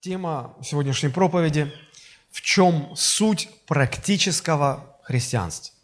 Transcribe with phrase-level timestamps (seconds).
[0.00, 1.72] Тема сегодняшней проповеди–
[2.30, 5.74] в чем суть практического христианства?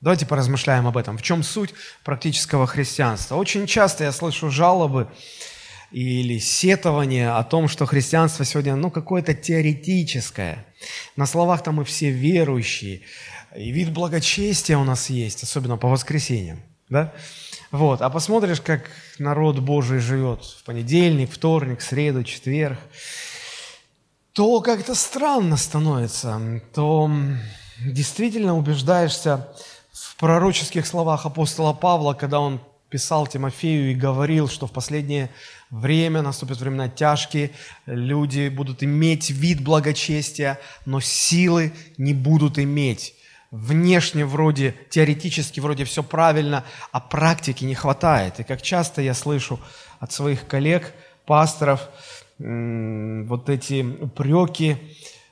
[0.00, 1.18] Давайте поразмышляем об этом.
[1.18, 1.74] В чем суть
[2.04, 3.34] практического христианства?
[3.34, 5.08] Очень часто я слышу жалобы
[5.90, 10.64] или сетования о том, что христианство сегодня ну, какое-то теоретическое.
[11.16, 13.00] На словах-то мы все верующие.
[13.56, 16.62] И вид благочестия у нас есть, особенно по воскресеньям.
[16.90, 17.12] Да?
[17.72, 18.02] Вот.
[18.02, 22.78] А посмотришь, как народ Божий живет в понедельник, вторник, среду, четверг–
[24.34, 27.08] то как-то странно становится, то
[27.80, 29.48] действительно убеждаешься
[29.92, 35.30] в пророческих словах апостола Павла, когда он писал Тимофею и говорил, что в последнее
[35.70, 37.52] время наступят времена тяжкие,
[37.86, 43.14] люди будут иметь вид благочестия, но силы не будут иметь.
[43.52, 48.40] Внешне вроде, теоретически вроде все правильно, а практики не хватает.
[48.40, 49.60] И как часто я слышу
[50.00, 50.92] от своих коллег,
[51.24, 51.88] пасторов,
[52.44, 54.76] вот эти упреки,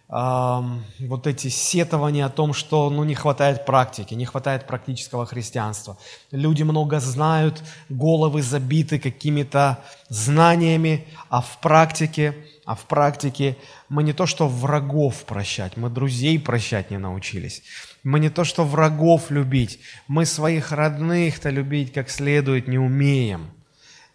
[0.08, 5.98] вот эти сетования о том, что ну, не хватает практики, не хватает практического христианства.
[6.30, 13.56] Люди много знают, головы забиты какими-то знаниями, а в практике, а в практике
[13.88, 17.62] мы не то что врагов прощать, мы друзей прощать не научились.
[18.02, 23.50] Мы не то что врагов любить, мы своих родных-то любить как следует не умеем–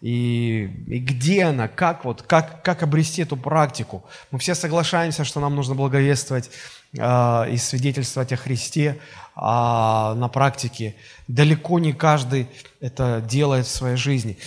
[0.00, 4.04] и, и где она, как, вот, как, как обрести эту практику.
[4.30, 6.50] Мы все соглашаемся, что нам нужно благовествовать
[6.96, 8.98] э, и свидетельствовать о Христе
[9.36, 10.94] э, на практике.
[11.26, 12.48] Далеко не каждый
[12.80, 14.38] это делает в своей жизни.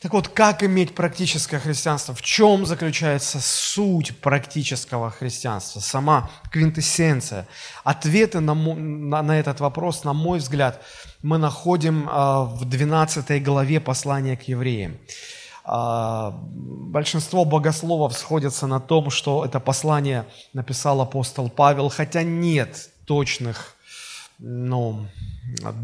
[0.00, 2.14] Так вот, как иметь практическое христианство?
[2.14, 5.80] В чем заключается суть практического христианства?
[5.80, 7.48] Сама квинтэссенция.
[7.82, 10.80] Ответы на, на, на этот вопрос, на мой взгляд,
[11.22, 14.98] мы находим а, в 12 главе послания к евреям.
[15.64, 23.74] А, большинство богословов сходятся на том, что это послание написал апостол Павел, хотя нет точных
[24.38, 25.06] ну,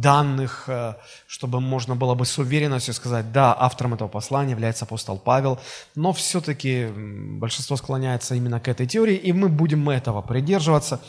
[0.01, 0.95] данных, э,
[1.27, 5.59] чтобы можно было бы с уверенностью сказать, да, автором этого послания является апостол Павел,
[5.95, 11.01] но все-таки большинство склоняется именно к этой теории, и мы будем этого придерживаться,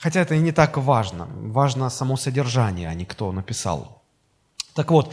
[0.00, 1.28] хотя это и не так важно.
[1.30, 4.02] Важно само содержание, а не кто написал.
[4.74, 5.12] Так вот,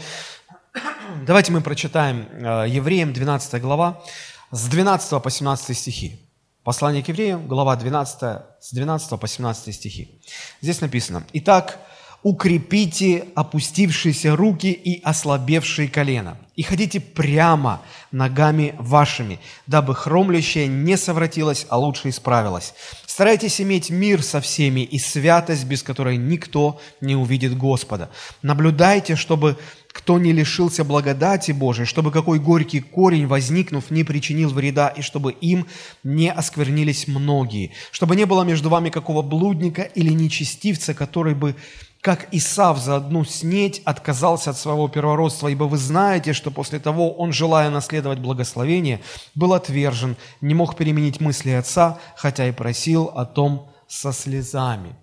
[1.26, 4.02] давайте мы прочитаем э, Евреям 12 глава
[4.50, 6.20] с 12 по 17 стихи.
[6.62, 10.20] Послание к евреям, глава 12, с 12 по 17 стихи.
[10.60, 11.78] Здесь написано, «Итак,
[12.26, 19.38] укрепите опустившиеся руки и ослабевшие колена, и ходите прямо ногами вашими,
[19.68, 22.74] дабы хромлящее не совратилось, а лучше исправилось.
[23.06, 28.10] Старайтесь иметь мир со всеми и святость, без которой никто не увидит Господа.
[28.42, 29.56] Наблюдайте, чтобы
[29.92, 35.30] кто не лишился благодати Божией, чтобы какой горький корень, возникнув, не причинил вреда, и чтобы
[35.30, 35.66] им
[36.02, 41.54] не осквернились многие, чтобы не было между вами какого блудника или нечестивца, который бы
[42.00, 47.12] как Исав за одну снеть отказался от своего первородства, ибо вы знаете, что после того
[47.12, 49.00] он, желая наследовать благословение,
[49.34, 54.94] был отвержен, не мог переменить мысли отца, хотя и просил о том со слезами».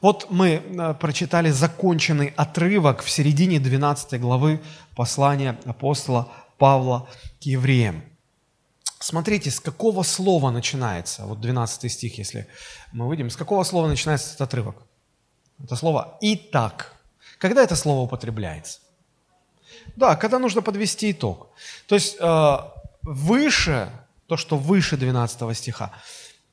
[0.00, 4.60] Вот мы э, прочитали законченный отрывок в середине 12 главы
[4.94, 7.08] послания апостола Павла
[7.40, 8.02] к евреям.
[9.00, 12.48] Смотрите, с какого слова начинается, вот 12 стих, если
[12.92, 14.87] мы выйдем, с какого слова начинается этот отрывок?
[15.62, 16.94] Это слово «итак».
[17.38, 18.80] Когда это слово употребляется?
[19.96, 21.48] Да, когда нужно подвести итог.
[21.86, 22.56] То есть э,
[23.02, 23.90] выше,
[24.26, 25.92] то, что выше 12 стиха,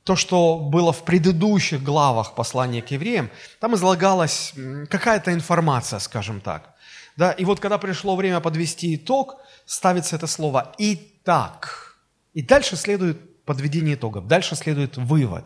[0.04, 3.30] то, что было в предыдущих главах послания к евреям,
[3.60, 4.54] там излагалась
[4.88, 6.74] какая-то информация, скажем так.
[7.16, 11.96] Да, и вот когда пришло время подвести итог, ставится это слово «итак».
[12.34, 15.44] И дальше следует подведение итогов, дальше следует вывод.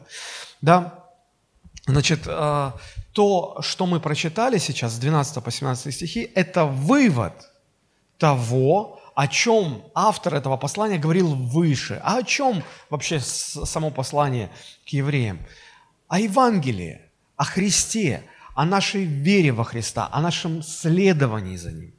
[0.60, 1.04] Да?
[1.86, 2.72] Значит, э,
[3.20, 7.34] то, что мы прочитали сейчас с 12 по 17 стихи, это вывод
[8.16, 12.00] того, о чем автор этого послания говорил выше.
[12.02, 14.48] А о чем вообще само послание
[14.86, 15.38] к евреям?
[16.08, 17.02] О Евангелии,
[17.36, 18.22] о Христе,
[18.54, 21.92] о нашей вере во Христа, о нашем следовании за Ним.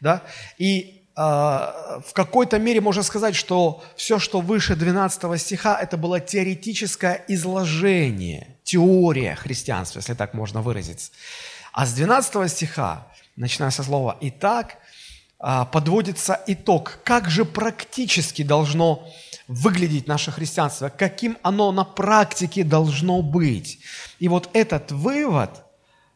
[0.00, 0.24] Да?
[0.58, 6.18] И э, в какой-то мере можно сказать, что все, что выше 12 стиха, это было
[6.18, 11.12] теоретическое изложение– теория христианства, если так можно выразиться.
[11.72, 13.06] А с 12 стиха,
[13.36, 14.78] начиная со слова «итак»,
[15.38, 19.06] а, подводится итог, как же практически должно
[19.46, 23.78] выглядеть наше христианство, каким оно на практике должно быть.
[24.18, 25.50] И вот этот вывод,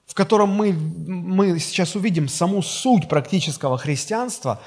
[0.07, 4.63] в котором мы, мы сейчас увидим саму суть практического христианства,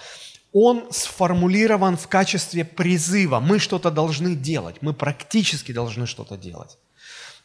[0.53, 3.39] он сформулирован в качестве призыва.
[3.39, 6.77] Мы что-то должны делать, мы практически должны что-то делать.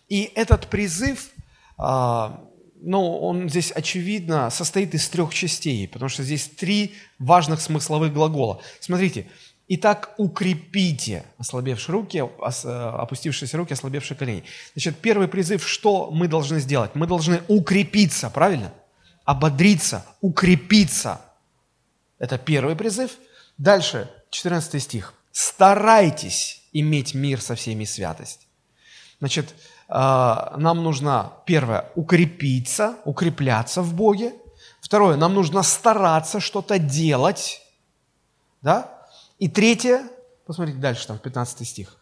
[0.09, 1.31] И этот призыв,
[1.79, 2.45] а,
[2.81, 8.61] ну, он здесь, очевидно, состоит из трех частей, потому что здесь три важных смысловых глагола.
[8.81, 9.27] Смотрите,
[9.69, 14.45] Итак, укрепите ослабевшие руки, опустившиеся руки, ослабевшие колени.
[14.75, 16.95] Значит, первый призыв, что мы должны сделать?
[16.95, 18.73] Мы должны укрепиться, правильно?
[19.25, 21.21] Ободриться, укрепиться.
[22.21, 23.11] Это первый призыв.
[23.59, 25.15] Дальше, 14 стих.
[25.33, 28.47] Старайтесь иметь мир со всеми святость.
[29.19, 29.53] Значит,
[29.89, 34.35] нам нужно, первое, укрепиться, укрепляться в Боге.
[34.81, 37.63] Второе, нам нужно стараться что-то делать.
[38.63, 39.07] Да?
[39.39, 40.09] И третье,
[40.45, 41.97] посмотрите дальше, там 15 стих.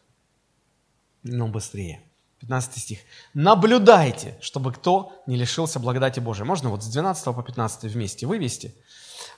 [1.23, 2.03] Ну, быстрее.
[2.41, 2.99] 15 стих.
[3.33, 6.47] «Наблюдайте, чтобы кто не лишился благодати Божией».
[6.47, 8.75] Можно вот с 12 по 15 вместе вывести?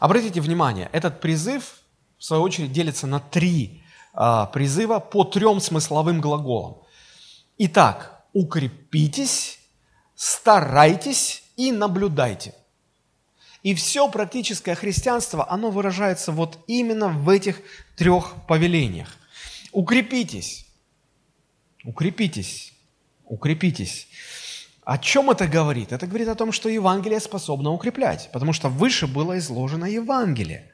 [0.00, 1.80] Обратите внимание, этот призыв,
[2.18, 6.78] в свою очередь, делится на три а, призыва по трем смысловым глаголам.
[7.58, 9.58] Итак, укрепитесь,
[10.14, 12.54] старайтесь и наблюдайте–
[13.66, 17.60] и все практическое христианство, оно выражается вот именно в этих
[17.96, 19.08] трех повелениях.
[19.72, 20.68] Укрепитесь,
[21.82, 22.72] укрепитесь,
[23.24, 24.06] укрепитесь.
[24.84, 25.90] О чем это говорит?
[25.90, 30.70] Это говорит о том, что Евангелие способно укреплять, потому что выше было изложено Евангелие.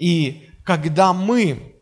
[0.00, 1.76] И когда мы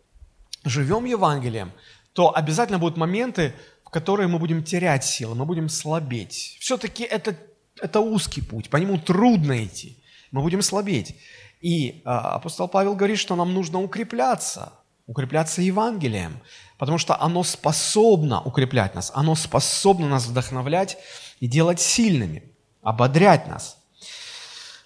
[0.65, 1.73] живем Евангелием,
[2.13, 3.55] то обязательно будут моменты,
[3.89, 6.59] в которые мы будем терять силы, мы будем слабеть.
[6.61, 7.35] Все-таки это
[7.81, 9.97] это узкий путь, по нему трудно идти,
[10.31, 11.17] мы будем слабеть.
[11.63, 14.75] И а, апостол Павел говорит, что нам нужно укрепляться,
[15.07, 16.39] укрепляться Евангелием,
[16.77, 20.99] потому что оно способно укреплять нас, оно способно нас вдохновлять
[21.41, 22.43] и делать сильными,
[22.83, 23.79] ободрять нас.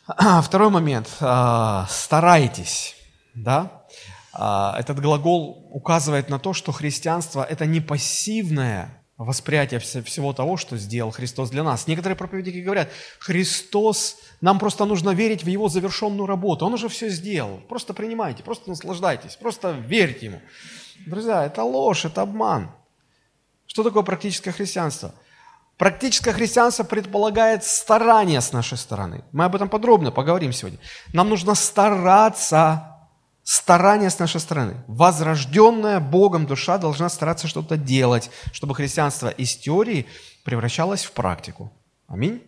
[0.42, 1.08] Второй момент.
[1.20, 2.94] А, старайтесь.
[3.34, 3.81] Да?
[4.32, 10.76] А, этот глагол указывает на то, что христианство– это не пассивное восприятие всего того, что
[10.76, 11.86] сделал Христос для нас.
[11.86, 12.88] Некоторые проповедники говорят,
[13.18, 16.66] Христос, нам просто нужно верить в Его завершенную работу.
[16.66, 17.60] Он уже все сделал.
[17.68, 20.40] Просто принимайте, просто наслаждайтесь, просто верьте Ему.
[21.06, 22.70] Друзья, это ложь, это обман.
[23.66, 25.14] Что такое практическое христианство?
[25.78, 29.24] Практическое христианство предполагает старание с нашей стороны.
[29.32, 30.78] Мы об этом подробно поговорим сегодня.
[31.12, 32.91] Нам нужно стараться
[33.44, 34.76] старание с нашей стороны.
[34.86, 40.06] Возрожденная Богом душа должна стараться что-то делать, чтобы христианство из теории
[40.44, 41.72] превращалось в практику.
[42.06, 42.42] Аминь.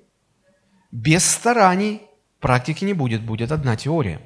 [0.92, 2.02] Без стараний
[2.40, 4.20] практики не будет, будет одна теория.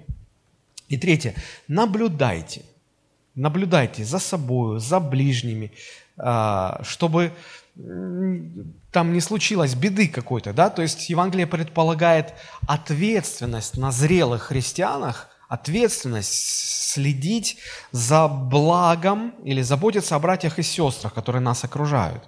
[0.89, 1.35] И третье.
[1.69, 2.63] Наблюдайте.
[3.35, 5.73] Наблюдайте за собой, за ближними,
[6.17, 7.33] а, чтобы
[8.91, 12.35] там не случилось беды какой-то, да, то есть Евангелие предполагает
[12.67, 17.59] ответственность на зрелых христианах– ответственность следить
[17.91, 22.23] за благом или заботиться о братьях и сестрах, которые нас окружают.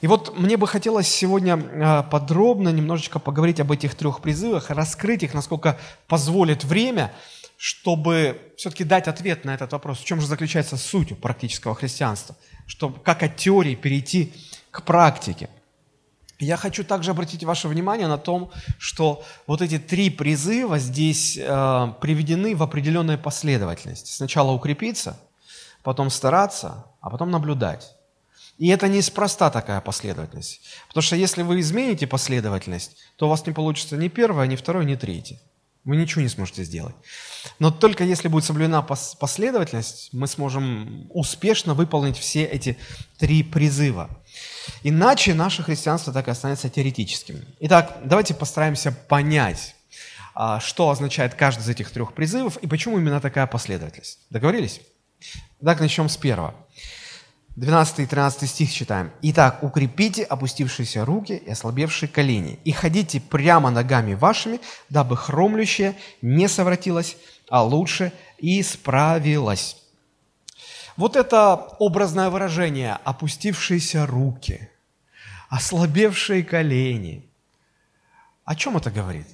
[0.00, 5.24] И вот мне бы хотелось сегодня э, подробно немножечко поговорить об этих трех призывах, раскрыть
[5.24, 7.12] их, насколько позволит время,
[7.56, 12.36] чтобы все-таки дать ответ на этот вопрос, в чем же заключается суть практического христианства,
[12.66, 14.32] чтобы как от теории перейти
[14.70, 15.50] к практике.
[16.38, 21.92] Я хочу также обратить ваше внимание на том, что вот эти три призыва здесь э,
[22.00, 24.12] приведены в определенной последовательности.
[24.12, 25.18] Сначала укрепиться,
[25.82, 27.94] потом стараться, а потом наблюдать.
[28.56, 30.60] И это неспроста такая последовательность.
[30.88, 34.84] Потому что если вы измените последовательность, то у вас не получится ни первое, ни второе,
[34.84, 35.40] ни третье.
[35.88, 36.94] Вы ничего не сможете сделать.
[37.58, 42.76] Но только если будет соблюдена последовательность, мы сможем успешно выполнить все эти
[43.16, 44.10] три призыва.
[44.82, 47.42] Иначе наше христианство так и останется теоретическим.
[47.60, 49.74] Итак, давайте постараемся понять,
[50.34, 54.18] а, что означает каждый из этих трех призывов и почему именно такая последовательность.
[54.28, 54.82] Договорились?
[55.64, 56.54] Так, начнем с первого.
[57.58, 59.10] 12 и 13 стих читаем.
[59.20, 64.60] «Итак, укрепите опустившиеся руки и ослабевшие колени, и ходите прямо ногами вашими,
[64.90, 67.16] дабы хромлющее не совратилось,
[67.50, 69.76] а лучше исправилось».
[70.96, 74.70] Вот это образное выражение «опустившиеся руки»,
[75.48, 77.28] «ослабевшие колени».
[78.44, 79.26] О чем это говорит?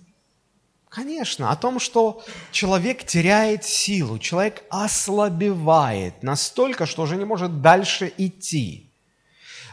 [0.95, 2.23] Конечно, о том, что
[2.53, 8.89] человек теряет силу, человек ослабевает настолько, что уже не может дальше идти.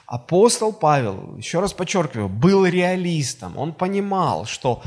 [0.08, 3.56] Апостол Павел, еще раз подчеркиваю, был реалистом.
[3.60, 4.82] Он понимал, что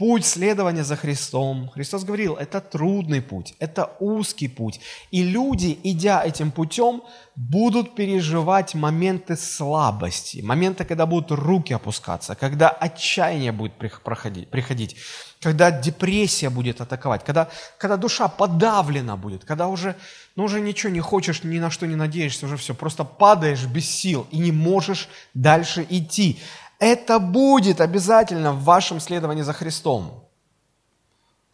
[0.00, 4.80] Путь следования за Христом, Христос говорил, это трудный путь, это узкий путь.
[5.10, 7.02] И люди, идя этим путем,
[7.36, 14.96] будут переживать моменты слабости, моменты, когда будут руки опускаться, когда отчаяние будет приходить,
[15.38, 19.96] когда депрессия будет атаковать, когда, когда душа подавлена будет, когда уже,
[20.34, 23.84] ну, уже ничего не хочешь, ни на что не надеешься, уже все, просто падаешь без
[23.90, 26.38] сил и не можешь дальше идти.
[26.80, 30.24] Это будет обязательно в вашем следовании за Христом.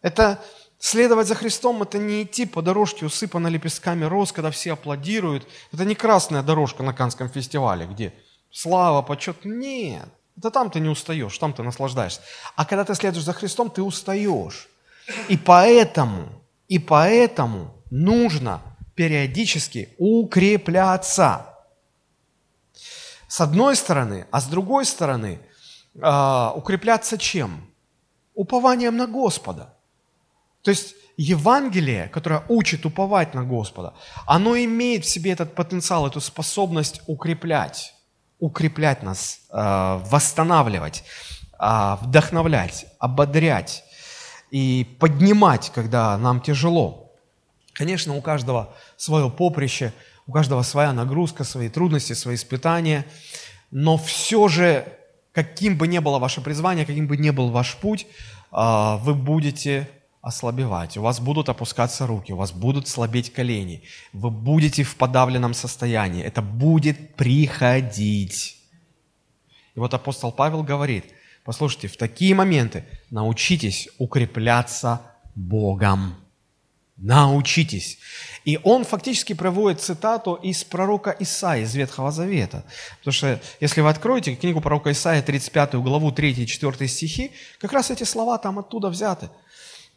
[0.01, 0.39] Это
[0.79, 5.45] следовать за Христом, это не идти по дорожке, усыпанной лепестками роз, когда все аплодируют.
[5.73, 8.13] Это не красная дорожка на Канском фестивале, где
[8.51, 9.43] слава, почет.
[9.43, 10.07] Нет.
[10.37, 12.21] Это там ты не устаешь, там ты наслаждаешься.
[12.55, 14.69] А когда ты следуешь за Христом, ты устаешь.
[15.27, 16.29] И поэтому,
[16.69, 18.61] и поэтому нужно
[18.95, 21.56] периодически укрепляться.
[23.27, 25.39] С одной стороны, а с другой стороны,
[25.95, 27.69] э, укрепляться чем?
[28.33, 29.73] Упованием на Господа.
[30.61, 33.93] То есть Евангелие, которое учит уповать на Господа,
[34.25, 37.95] оно имеет в себе этот потенциал, эту способность укреплять,
[38.39, 41.03] укреплять нас, э, восстанавливать,
[41.59, 43.83] э, вдохновлять, ободрять
[44.51, 47.11] и поднимать, когда нам тяжело.
[47.73, 49.91] Конечно, у каждого свое поприще–
[50.27, 53.05] у каждого своя нагрузка, свои трудности, свои испытания.
[53.71, 54.85] Но все же,
[55.31, 58.07] каким бы ни было ваше призвание, каким бы ни был ваш путь,
[58.51, 59.89] а, вы будете
[60.21, 65.53] ослабевать, у вас будут опускаться руки, у вас будут слабеть колени, вы будете в подавленном
[65.53, 68.57] состоянии, это будет приходить.
[69.75, 71.05] И вот апостол Павел говорит,
[71.45, 75.01] послушайте, в такие моменты научитесь укрепляться
[75.35, 76.15] Богом.
[76.97, 77.99] Научитесь.
[78.47, 82.63] И он фактически проводит цитату из пророка Исаия, из Ветхого Завета.
[82.99, 87.73] Потому что, если вы откроете книгу пророка Исаия, 35 главу, 3 и 4 стихи, как
[87.73, 89.29] раз эти слова там оттуда взяты.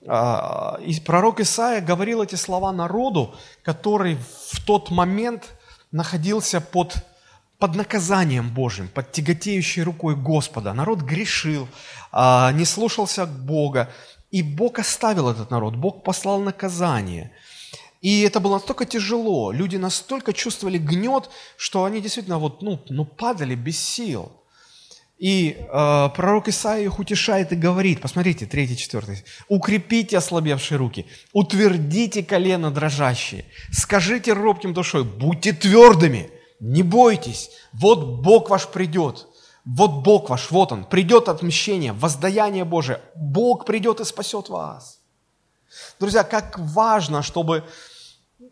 [0.05, 4.19] А, и пророк Исаия говорил эти слова народу, который
[4.51, 5.53] в тот момент
[5.93, 6.97] находился под,
[7.61, 10.75] под наказанием Божьим, под тяготеющей рукой Господа.
[10.75, 11.69] Народ грешил,
[12.11, 13.89] а, не слушался Бога,
[14.33, 17.31] и Бог оставил этот народ, Бог послал наказание.
[18.01, 23.05] И это было настолько тяжело, люди настолько чувствовали гнет, что они действительно вот, ну, ну
[23.05, 24.33] падали без сил.
[25.19, 32.71] И э, пророк Исаия их утешает и говорит, посмотрите, 3-4, «Укрепите ослабевшие руки, утвердите колено
[32.71, 39.27] дрожащие, скажите робким душой, будьте твердыми, не бойтесь, вот Бог ваш придет,
[39.67, 43.03] вот Бог ваш, вот Он, придет отмщение, воздаяние Божие.
[43.15, 45.01] Бог придет и спасет вас.
[45.99, 47.65] Друзья, как важно, чтобы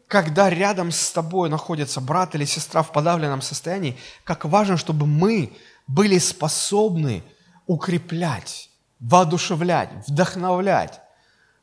[0.08, 5.52] когда рядом с тобой находится брат или сестра в подавленном состоянии, как важно, чтобы мы
[5.86, 7.22] были способны
[7.66, 11.00] укреплять, воодушевлять, вдохновлять.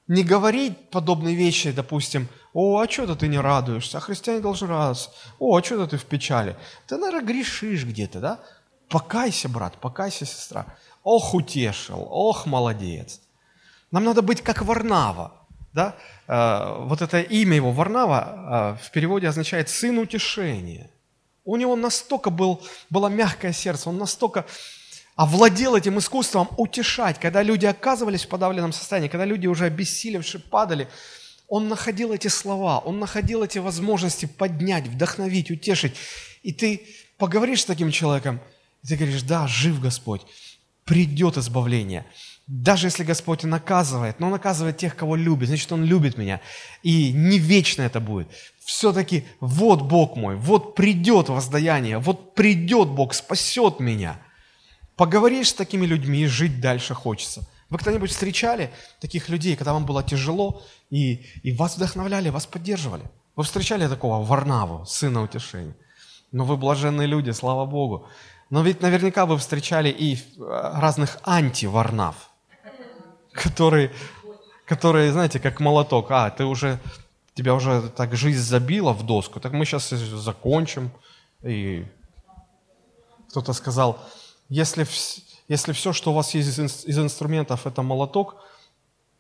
[0.08, 5.10] Не говорить подобные вещи, допустим, о, а что-то ты не радуешься, а христиане должны радоваться,
[5.40, 6.56] о, а что-то ты в печали.
[6.86, 8.40] Ты, наверное, грешишь где-то, да?
[8.88, 10.68] Покайся, брат, покайся, сестра.
[11.04, 13.20] Ох, утешил, ох, молодец.
[13.90, 15.34] Нам надо быть как Варнава.
[15.76, 15.96] Да?
[16.28, 20.90] Э, вот это имя его, Варнава, э, в переводе означает «сын утешения».
[21.44, 24.46] У него настолько был, было мягкое сердце, он настолько
[25.16, 30.88] овладел этим искусством утешать, когда люди оказывались в подавленном состоянии, когда люди уже обессилевшие падали,
[31.48, 35.96] он находил эти слова, он находил эти возможности поднять, вдохновить, утешить.
[36.42, 36.82] И ты
[37.18, 38.40] поговоришь с таким человеком–
[38.86, 40.22] и ты говоришь, да, жив Господь,
[40.84, 42.06] придет избавление.
[42.48, 46.42] Даже если Господь наказывает, но он наказывает тех, кого любит, значит, Он любит меня.
[46.84, 48.28] И не вечно это будет.
[48.64, 54.20] Все-таки вот Бог мой, вот придет воздаяние, вот придет Бог, спасет меня.
[54.96, 57.48] Поговоришь с такими людьми, жить дальше хочется.
[57.70, 58.70] Вы когда-нибудь встречали
[59.02, 60.62] таких людей, когда вам было тяжело,
[60.92, 63.04] и, и вас вдохновляли, вас поддерживали?
[63.36, 65.76] Вы встречали такого Варнаву, сына утешения?
[66.32, 68.08] Но вы блаженные люди, слава Богу.
[68.50, 70.20] Но ведь наверняка вы встречали и э,
[70.76, 72.30] разных антиварнав,
[73.36, 73.92] которые,
[74.66, 76.12] которые, знаете, как молоток.
[76.12, 76.80] А, ты уже,
[77.34, 80.92] тебя уже так жизнь забила в доску, так мы сейчас закончим.
[81.44, 81.86] И
[83.30, 84.00] кто-то сказал,
[84.50, 84.88] если,
[85.48, 88.38] если все, что у вас есть из, из инструментов, это молоток,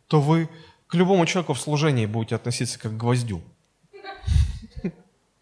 [0.07, 0.49] то вы
[0.87, 3.41] к любому человеку в служении будете относиться как к гвоздю.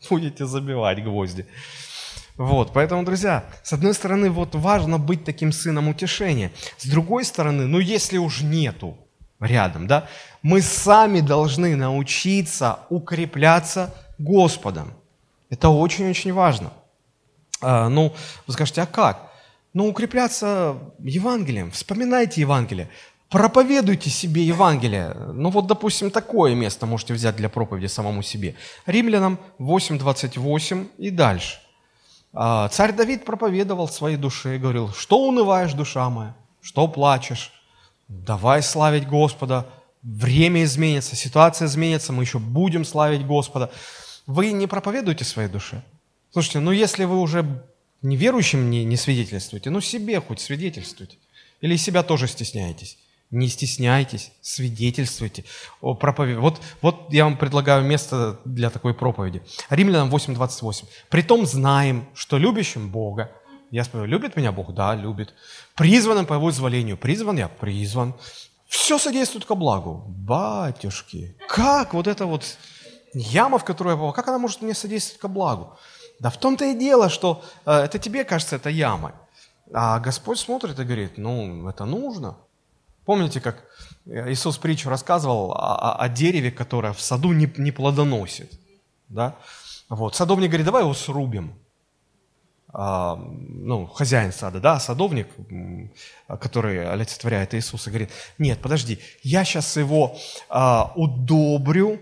[0.10, 1.46] Будете забивать гвозди.
[2.38, 6.52] Вот, поэтому, друзья, с одной стороны, вот важно быть таким сыном утешения.
[6.78, 8.98] С другой стороны, ну если уж нету
[9.40, 10.08] рядом, да,
[10.42, 14.94] мы сами должны научиться укрепляться Господом.
[15.50, 16.74] Это очень-очень важно.
[17.62, 18.14] А, ну,
[18.48, 19.32] вы скажете, а как?
[19.74, 21.72] Ну, укрепляться Евангелием.
[21.72, 22.90] Вспоминайте Евангелие.
[23.30, 25.14] проповедуйте себе Евангелие.
[25.34, 28.56] Ну вот, допустим, такое место можете взять для проповеди самому себе.
[28.86, 31.63] Римлянам 8.28 и дальше.
[32.34, 37.52] А, царь Давид проповедовал своей душе и говорил, что унываешь, душа моя, что плачешь,
[38.08, 39.70] давай славить Господа,
[40.02, 43.72] время изменится, ситуация изменится, мы еще будем славить Господа.
[44.26, 45.84] Вы не проповедуете своей душе.
[46.32, 47.64] Слушайте, ну если вы уже
[48.02, 51.18] неверующим не, не свидетельствуете, ну себе хоть свидетельствуйте.
[51.62, 52.98] Или себя тоже стесняетесь.
[53.34, 55.44] Не стесняйтесь, свидетельствуйте
[55.82, 56.38] о проповеди.
[56.38, 59.42] Вот, вот я вам предлагаю место для такой проповеди.
[59.72, 60.86] Римлянам 8.28.
[61.10, 63.32] «Притом знаем, что любящим Бога,
[63.72, 64.72] я спрашиваю, любит меня Бог?
[64.76, 65.34] Да, любит.
[65.74, 66.96] Призванным по его изволению.
[66.96, 67.48] Призван я?
[67.48, 68.14] Призван.
[68.68, 70.04] Все содействует ко благу.
[70.10, 72.44] Батюшки, как вот это вот
[73.16, 75.76] яма, в которую я попал, как она может мне содействовать ко благу?
[76.20, 79.14] Да в том-то и дело, что э, это тебе кажется это ямой.
[79.74, 82.38] А Господь смотрит и говорит, ну, это нужно.
[83.06, 83.66] Помните, как
[84.06, 88.52] Иисус притчу рассказывал о, о, дереве, которое в саду не, не плодоносит?
[89.10, 89.36] Да?
[89.90, 90.16] Вот.
[90.16, 91.54] Садовник говорит, давай его срубим.
[92.76, 95.28] А, ну, хозяин сада, да, садовник,
[96.28, 100.18] который олицетворяет Иисуса, говорит, нет, подожди, я сейчас его
[100.50, 102.00] а, удобрю,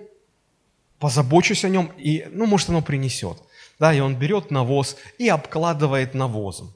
[0.98, 3.38] позабочусь о нем, и, ну, может, оно принесет.
[3.79, 6.74] Да, и он берет навоз и обкладывает навозом.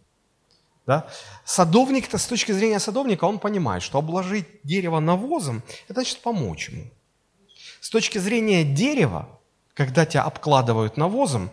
[0.85, 1.07] Да?
[1.45, 6.83] Садовник-то с точки зрения садовника, он понимает, что обложить дерево навозом, это значит помочь ему.
[7.81, 9.27] С точки зрения дерева,
[9.73, 11.49] когда тебя обкладывают навозом,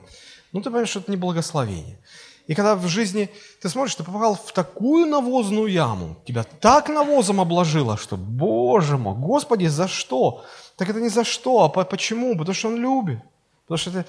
[0.52, 1.98] ну ты понимаешь, что это не благословение.
[2.46, 7.40] И когда в жизни ты смотришь, ты попал в такую навозную яму, тебя так навозом
[7.40, 10.44] обложило, что, боже мой, Господи, за что?
[10.76, 12.36] Так это не за что, а почему?
[12.36, 13.20] Потому что Он любит.
[13.66, 14.06] Потому что это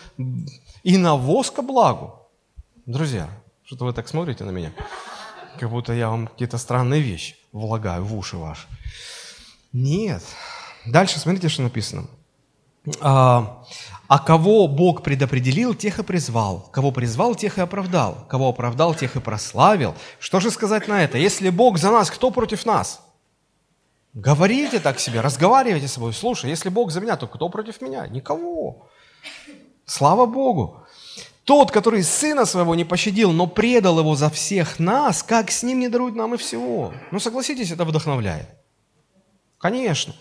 [0.83, 2.19] и навоз ко благу.
[2.85, 3.29] Друзья,
[3.63, 4.73] что-то вы так смотрите на меня
[5.59, 8.67] как будто я вам какие-то странные вещи влагаю в уши ваши.
[9.71, 10.23] Нет.
[10.85, 12.07] Дальше смотрите, что написано.
[12.99, 13.63] А,
[14.07, 16.69] а кого Бог предопределил, тех и призвал.
[16.71, 18.25] Кого призвал, тех и оправдал.
[18.27, 19.95] Кого оправдал, тех и прославил.
[20.19, 21.17] Что же сказать на это?
[21.17, 23.01] Если Бог за нас, кто против нас?
[24.13, 26.13] Говорите так себе, разговаривайте с собой.
[26.13, 28.07] Слушай, если Бог за меня, то кто против меня?
[28.07, 28.87] Никого.
[29.85, 30.82] Слава Богу.
[31.43, 35.79] Тот, который сына своего не пощадил, но предал его за всех нас, как с ним
[35.79, 36.93] не дарует нам и всего?
[37.11, 38.47] Ну, согласитесь, это вдохновляет.
[39.57, 40.15] Конечно.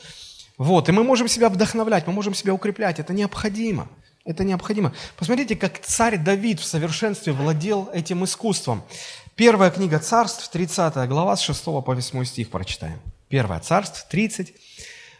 [0.58, 3.88] Вот, и мы можем себя вдохновлять, мы можем себя укреплять, это необходимо.
[4.24, 4.92] Это необходимо.
[5.16, 8.84] Посмотрите, как царь Давид в совершенстве владел этим искусством.
[9.34, 13.00] Первая книга царств, 30 глава, с 6 по 8 стих прочитаем.
[13.28, 14.54] Первая царств, 30,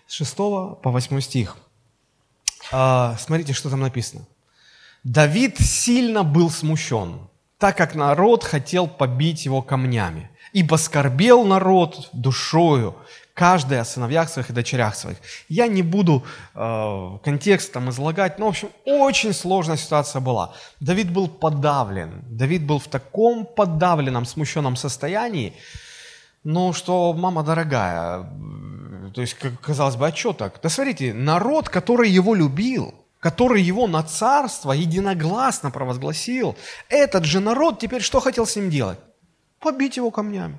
[0.06, 1.56] с 6 по 8 стих.
[2.70, 4.24] А, смотрите, что там написано.
[5.04, 10.30] Давид сильно был смущен, так как народ хотел побить его камнями.
[10.52, 12.94] Ибо скорбел народ душою,
[13.34, 15.16] каждый о сыновьях своих и дочерях своих.
[15.48, 16.22] Я не буду
[16.54, 20.54] э, контекст там излагать, но, в общем, очень сложная ситуация была.
[20.78, 22.22] Давид был подавлен.
[22.28, 25.54] Давид был в таком подавленном, смущенном состоянии,
[26.44, 28.28] ну, что, мама дорогая,
[29.14, 30.60] то есть, казалось бы, а что так?
[30.62, 36.56] Да смотрите, народ, который его любил– который его на царство единогласно провозгласил,
[36.88, 38.98] этот же народ теперь что хотел с ним делать?
[39.60, 40.58] Побить его камнями.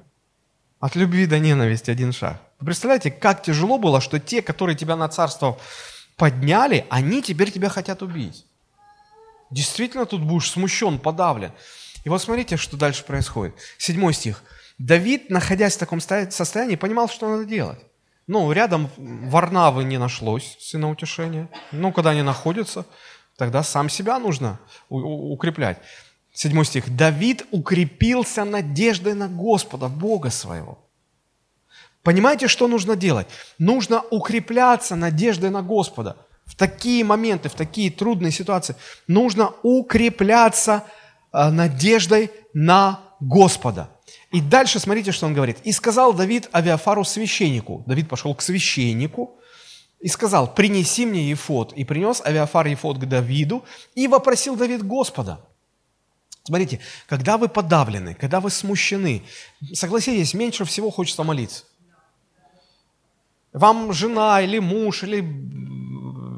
[0.80, 2.42] От любви до ненависти один шаг.
[2.62, 5.60] Вы представляете, как тяжело было, что те, которые тебя на царство
[6.16, 8.46] подняли, они теперь тебя хотят убить.
[9.52, 11.52] Действительно тут будешь смущен, подавлен.
[12.06, 13.56] И вот смотрите, что дальше происходит.
[13.78, 14.42] Седьмой стих.
[14.78, 17.80] Давид, находясь в таком состоянии, понимал, что надо делать.
[18.28, 21.50] Ну, рядом Варнавы не нашлось, сына утешения.
[21.72, 22.86] Ну, когда они находятся,
[23.38, 24.60] тогда сам себя нужно
[24.90, 25.80] укреплять.
[26.32, 26.96] Седьмой стих.
[26.96, 30.80] «Давид укрепился надеждой на Господа, Бога своего».
[32.02, 33.28] Понимаете, что нужно делать?
[33.60, 36.18] Нужно укрепляться надеждой на Господа.
[36.46, 38.76] В такие моменты, в такие трудные ситуации
[39.08, 40.84] нужно укрепляться
[41.32, 43.90] э, надеждой на Господа.
[44.32, 45.58] И дальше смотрите, что он говорит.
[45.64, 47.84] «И сказал Давид Авиафару священнику».
[47.88, 49.40] Давид пошел к священнику
[50.00, 51.74] и сказал, «Принеси мне Ефод».
[51.74, 53.64] И принес Авиафар Ефод к Давиду,
[53.96, 55.40] и вопросил Давид Господа.
[56.44, 59.24] Смотрите, когда вы подавлены, когда вы смущены,
[59.74, 61.64] согласитесь, меньше всего хочется молиться.
[63.54, 65.22] Вам жена или муж, или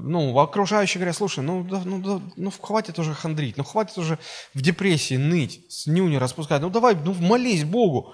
[0.06, 4.20] ну, окружающие говорят, слушай, ну, да, ну, да, ну хватит уже хандрить, ну хватит уже
[4.54, 8.14] в депрессии ныть, с нюни распускать, ну давай, ну молись Богу.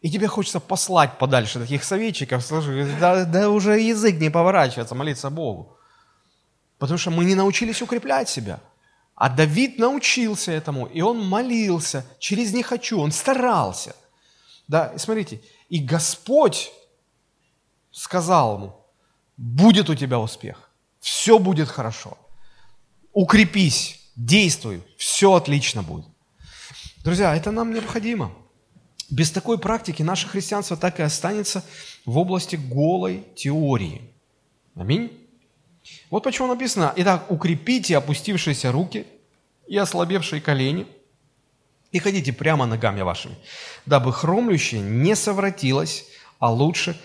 [0.00, 5.30] И тебе хочется послать подальше таких советчиков, слушай, да, да уже язык не поворачивается молиться
[5.30, 5.76] Богу.
[6.78, 8.60] Потому что мы не научились укреплять себя.
[9.16, 13.96] А Давид научился этому, и он молился через «не хочу», он старался.
[14.68, 16.70] Да, и смотрите, и Господь
[17.90, 18.76] сказал ему,
[19.36, 20.71] будет у тебя успех,
[21.02, 22.16] все будет хорошо.
[23.12, 26.06] Укрепись, действуй, все отлично будет.
[27.04, 28.32] Друзья, это нам необходимо.
[29.10, 31.64] Без такой практики наше христианство так и останется
[32.06, 34.00] в области голой теории.
[34.76, 35.12] Аминь.
[36.08, 39.04] Вот почему написано, итак, укрепите опустившиеся руки
[39.66, 40.86] и ослабевшие колени,
[41.90, 43.36] и ходите прямо ногами вашими,
[43.86, 46.06] дабы хромлющее не совратилось,
[46.38, 46.98] а лучше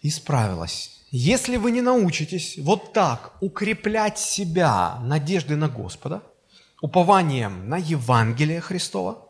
[0.00, 1.01] исправилось.
[1.14, 6.22] Если вы не научитесь вот так укреплять себя надеждой на Господа,
[6.80, 9.28] упованием на Евангелие Христова,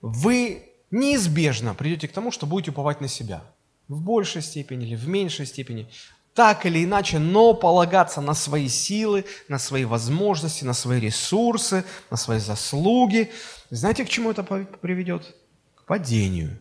[0.00, 3.42] вы неизбежно придете к тому, что будете уповать на себя.
[3.88, 5.88] В большей степени или в меньшей степени.
[6.34, 12.16] Так или иначе, но полагаться на свои силы, на свои возможности, на свои ресурсы, на
[12.16, 13.32] свои заслуги.
[13.70, 15.34] Знаете, к чему это приведет?
[15.74, 16.60] К падению.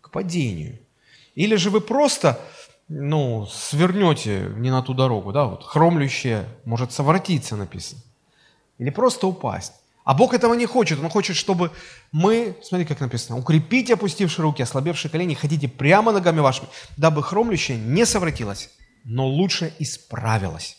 [0.00, 0.80] К падению.
[1.36, 2.40] Или же вы просто
[2.88, 8.00] ну, свернете не на ту дорогу, да, вот хромлющее может совратиться, написано.
[8.78, 9.72] Или просто упасть.
[10.04, 11.00] А Бог этого не хочет.
[11.00, 11.70] Он хочет, чтобы
[12.12, 16.68] мы, смотри, как написано, укрепите опустившие руки, ослабевшие колени, ходите прямо ногами вашими,
[16.98, 18.70] дабы хромлющее не совратилось,
[19.04, 20.76] но лучше исправилось.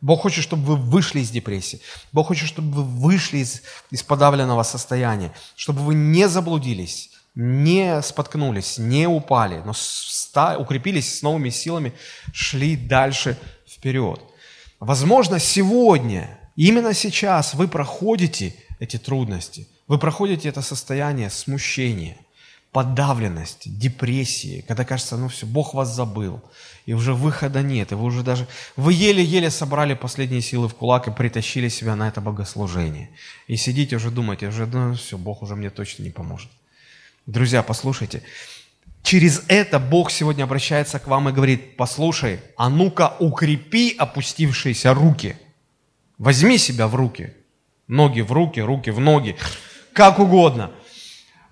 [0.00, 1.80] Бог хочет, чтобы вы вышли из депрессии.
[2.10, 8.78] Бог хочет, чтобы вы вышли из, из подавленного состояния, чтобы вы не заблудились, не споткнулись,
[8.78, 9.72] не упали, но
[10.58, 11.92] укрепились с новыми силами,
[12.32, 14.20] шли дальше вперед.
[14.78, 22.18] Возможно, сегодня Именно сейчас вы проходите эти трудности, вы проходите это состояние смущения,
[22.70, 26.42] подавленности, депрессии, когда кажется, ну все, Бог вас забыл,
[26.84, 31.08] и уже выхода нет, и вы уже даже, вы еле-еле собрали последние силы в кулак
[31.08, 33.08] и притащили себя на это богослужение.
[33.46, 36.50] И сидите уже думаете, уже, ну все, Бог уже мне точно не поможет.
[37.24, 38.22] Друзья, послушайте,
[39.02, 45.36] через это Бог сегодня обращается к вам и говорит, послушай, а ну-ка укрепи опустившиеся руки–
[46.20, 47.32] Возьми себя в руки.
[47.88, 49.36] Ноги в руки, руки в ноги.
[49.94, 50.70] Как угодно.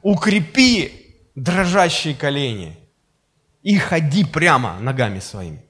[0.03, 0.93] Укрепи
[1.35, 2.77] дрожащие колени
[3.63, 5.65] и ходи прямо ногами своими.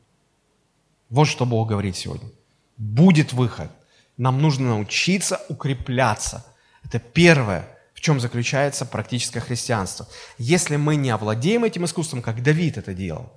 [1.10, 2.28] Вот что Бог говорит сегодня.
[2.76, 3.70] Будет выход.
[4.16, 6.44] Нам нужно научиться укрепляться.
[6.82, 10.06] Это первое, в чем заключается практическое христианство.
[10.38, 13.32] Если мы не овладеем этим искусством, как Давид это делал,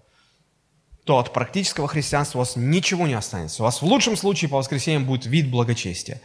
[1.03, 3.63] то от практического христианства у вас ничего не останется.
[3.63, 6.21] У вас в лучшем случае по воскресеньям будет вид благочестия.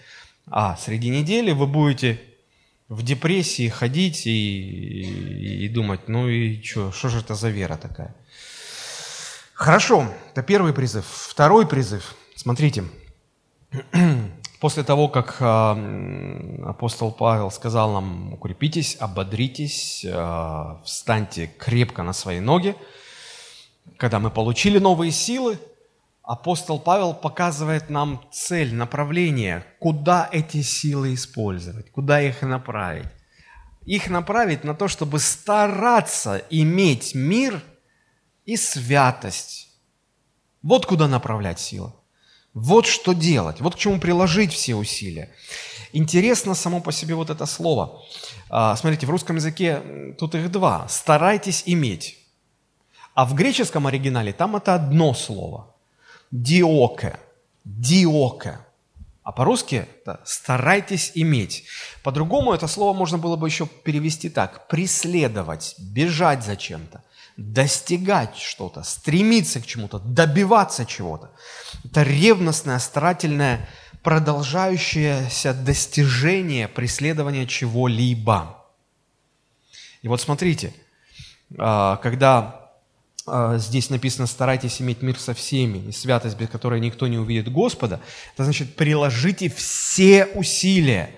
[0.51, 2.21] А среди недели вы будете
[2.91, 7.79] в депрессии ходить и, и, и думать, ну и что, что же это за вера
[7.79, 8.15] такая?
[9.55, 11.07] Хорошо, это первый призыв.
[11.07, 12.85] Второй призыв, смотрите,
[14.67, 22.41] после того, как э, апостол Павел сказал нам, укрепитесь, ободритесь, э, встаньте крепко на свои
[22.41, 22.75] ноги,
[23.97, 25.61] когда мы получили новые силы,
[26.25, 33.07] апостол Павел показывает нам цель, направление, куда эти силы использовать, куда их направить.
[33.85, 37.63] Их направить на то, чтобы стараться иметь мир
[38.45, 39.69] и святость.
[40.61, 41.93] Вот куда направлять силы.
[42.57, 45.29] Вот что делать, вот к чему приложить все усилия.
[45.93, 48.03] Интересно само по себе вот это слово.
[48.49, 50.89] А, смотрите, в русском языке тут их два.
[50.89, 52.17] Старайтесь иметь.
[53.13, 55.75] А в греческом оригинале там это одно слово.
[56.31, 57.21] Диоке.
[57.67, 58.59] Диоке.
[59.23, 61.65] А по-русски это «старайтесь иметь».
[62.03, 64.67] По-другому это слово можно было бы еще перевести так.
[64.69, 67.03] Преследовать, бежать за чем-то,
[67.37, 71.31] достигать что-то, стремиться к чему-то, добиваться чего-то.
[71.85, 73.69] Это ревностное, старательное,
[74.03, 78.65] продолжающееся достижение, преследование чего-либо.
[80.03, 80.73] И вот смотрите,
[81.59, 82.71] а, когда
[83.27, 87.53] а, здесь написано «старайтесь иметь мир со всеми, и святость, без которой никто не увидит
[87.53, 88.01] Господа»,
[88.35, 91.11] это значит приложите все усилия,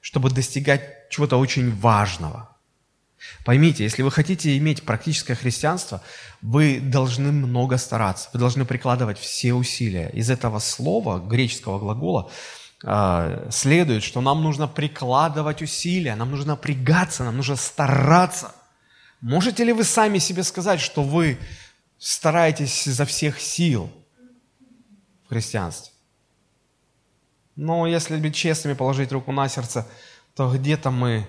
[0.00, 2.49] чтобы достигать чего-то очень важного.
[3.44, 6.02] Поймите, если вы хотите иметь практическое христианство,
[6.42, 10.08] вы должны много стараться, вы должны прикладывать все усилия.
[10.10, 12.30] Из этого слова, греческого глагола,
[12.82, 18.54] а, следует, что нам нужно прикладывать усилия, нам нужно напрягаться, нам нужно стараться.
[19.20, 21.38] Можете ли вы сами себе сказать, что вы
[21.98, 23.90] стараетесь изо всех сил
[25.26, 25.92] в христианстве?
[27.54, 29.86] Но если быть честными, положить руку на сердце,
[30.34, 31.28] то где-то мы,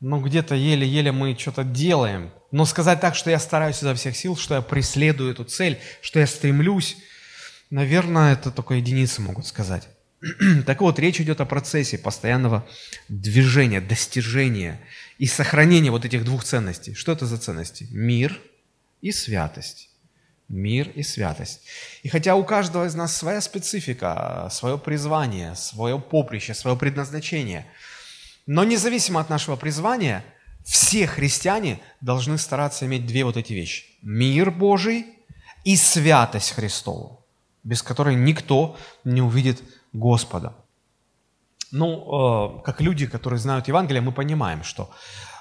[0.00, 2.30] ну где-то еле-еле мы что-то делаем.
[2.50, 6.18] Но сказать так, что я стараюсь изо всех сил, что я преследую эту цель, что
[6.18, 6.96] я стремлюсь,
[7.70, 9.88] наверное, это только единицы могут сказать.
[10.66, 12.66] Так вот, речь идет о процессе постоянного
[13.08, 14.80] движения, достижения
[15.18, 16.94] и сохранения вот этих двух ценностей.
[16.94, 17.86] Что это за ценности?
[17.90, 18.38] Мир
[19.00, 19.88] и святость.
[20.48, 21.60] мир и святость.
[22.02, 27.66] И хотя у каждого из нас своя специфика, свое призвание, свое поприще, свое предназначение,
[28.52, 30.24] но независимо от нашего призвания,
[30.64, 33.84] все христиане должны стараться иметь две вот эти вещи.
[34.02, 35.06] Мир Божий
[35.62, 37.24] и святость Христову,
[37.62, 40.56] без которой никто не увидит Господа.
[41.70, 44.90] Ну, э, как люди, которые знают Евангелие, мы понимаем, что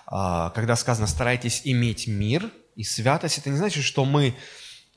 [0.06, 4.36] э, когда сказано «старайтесь иметь мир и святость», это не значит, что мы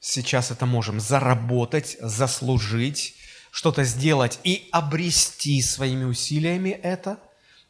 [0.01, 3.15] сейчас это можем заработать, заслужить,
[3.51, 7.19] что-то сделать и обрести своими усилиями это.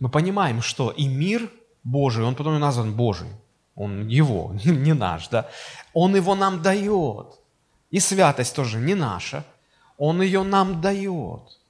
[0.03, 1.49] Мы понимаем, что и мир
[1.85, 3.29] Божий, он потом и назван Божий,
[3.77, 5.49] он его, не наш, да,
[5.95, 7.38] он его нам дает.
[7.93, 9.45] И святость тоже не наша,
[9.99, 11.61] он ее нам дает.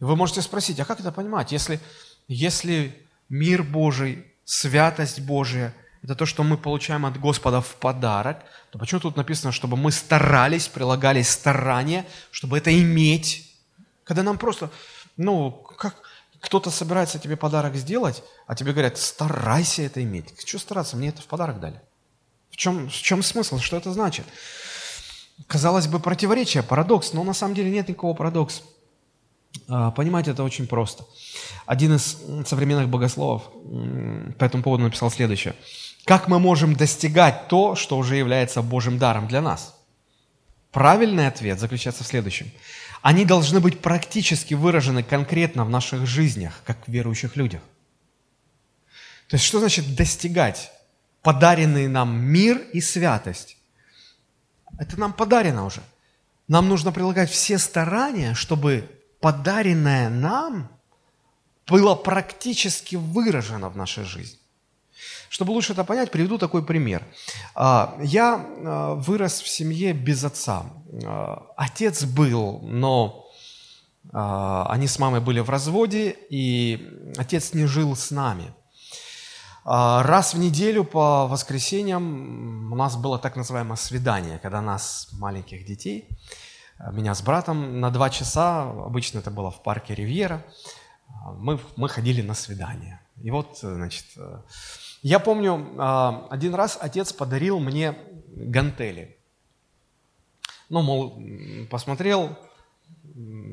[0.00, 1.78] Вы можете спросить, а как это понимать, если,
[2.26, 8.38] если мир Божий, святость Божия– это то, что мы получаем от Господа в подарок,
[8.70, 13.54] то почему тут написано, чтобы мы старались, прилагали старания, чтобы это иметь?
[14.04, 14.70] Когда нам просто,
[15.18, 16.07] ну, как
[16.40, 20.34] кто-то собирается тебе подарок сделать, а тебе говорят, старайся это иметь.
[20.44, 21.80] Что стараться, мне это в подарок дали.
[22.50, 24.26] В чем, в чем смысл, что это значит?
[25.46, 28.62] Казалось бы, противоречие, парадокс, но на самом деле нет никакого парадокса.
[29.68, 31.04] А, понимать это очень просто.
[31.66, 33.44] Один из современных богословов
[34.38, 35.54] по этому поводу написал следующее.
[36.04, 39.76] Как мы можем достигать то, что уже является Божьим даром для нас?
[40.72, 42.50] Правильный ответ заключается в следующем.
[43.02, 47.62] Они должны быть практически выражены конкретно в наших жизнях, как в верующих людях.
[49.28, 50.72] То есть что значит достигать?
[51.22, 53.56] Подаренный нам мир и святость.
[54.78, 55.82] Это нам подарено уже.
[56.46, 58.88] Нам нужно прилагать все старания, чтобы
[59.20, 60.70] подаренное нам
[61.66, 64.38] было практически выражено в нашей жизни.
[65.28, 67.04] Чтобы лучше это понять, приведу такой пример.
[67.54, 70.64] А, я а, вырос в семье без отца.
[71.04, 73.24] А, отец был, но
[74.10, 78.54] они с мамой были в разводе, и отец не жил с нами.
[79.66, 86.08] Раз в неделю по воскресеньям у нас было так называемое свидание, когда нас, маленьких детей,
[86.90, 90.42] меня с братом на два часа, обычно это было в парке Ривьера,
[91.34, 93.02] мы, мы ходили на свидание.
[93.22, 94.06] И вот, значит,
[95.02, 99.16] я помню, а, один раз отец подарил мне гантели.
[100.68, 101.22] Ну, мол,
[101.70, 102.36] посмотрел,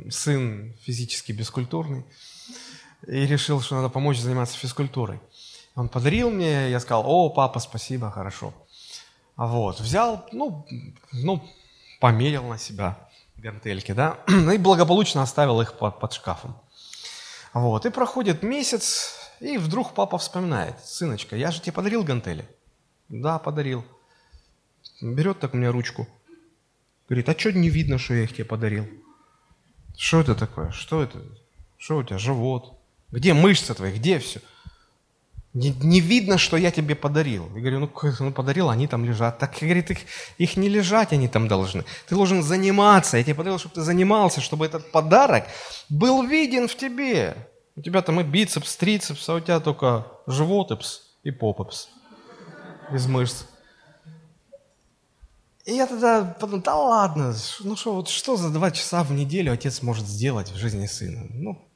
[0.10, 2.06] сын физически бескультурный,
[3.08, 5.20] и решил, что надо помочь заниматься физкультурой.
[5.76, 8.54] Он подарил мне, я сказал, о, папа, спасибо, хорошо.
[9.36, 10.66] Вот, взял, ну,
[11.12, 11.46] ну,
[12.00, 14.20] померил на себя гантельки, да,
[14.54, 16.56] и благополучно оставил их под, под шкафом.
[17.54, 22.48] Вот, и проходит месяц, и вдруг папа вспоминает, сыночка, я же тебе подарил гантели.
[23.10, 23.86] Да, подарил.
[25.02, 26.08] Берет так у меня ручку.
[27.08, 28.88] Говорит, а что не видно, что я их тебе подарил?
[29.98, 30.72] Что это такое?
[30.72, 31.22] Что это?
[31.78, 32.18] Что у тебя?
[32.18, 32.80] Живот.
[33.12, 33.94] Где мышцы твои?
[33.94, 34.42] Где все?
[35.54, 37.50] Не, не видно, что я тебе подарил.
[37.56, 39.40] Я говорю, ну, ну подарил, они там лежат.
[39.40, 40.00] Так, говорит, их,
[40.38, 41.86] их не лежать они там должны.
[42.10, 43.18] Ты должен заниматься.
[43.18, 45.46] Я тебе подарил, чтобы ты занимался, чтобы этот подарок
[45.88, 47.38] был виден в тебе.
[47.76, 51.90] У тебя там и бицепс, трицепс, а у тебя только животепс и попепс
[52.92, 53.44] из мышц.
[55.66, 59.52] И я тогда подумал, да ладно, ну что, вот что за два часа в неделю
[59.52, 61.26] отец может сделать в жизни сына?
[61.32, 61.68] Ну,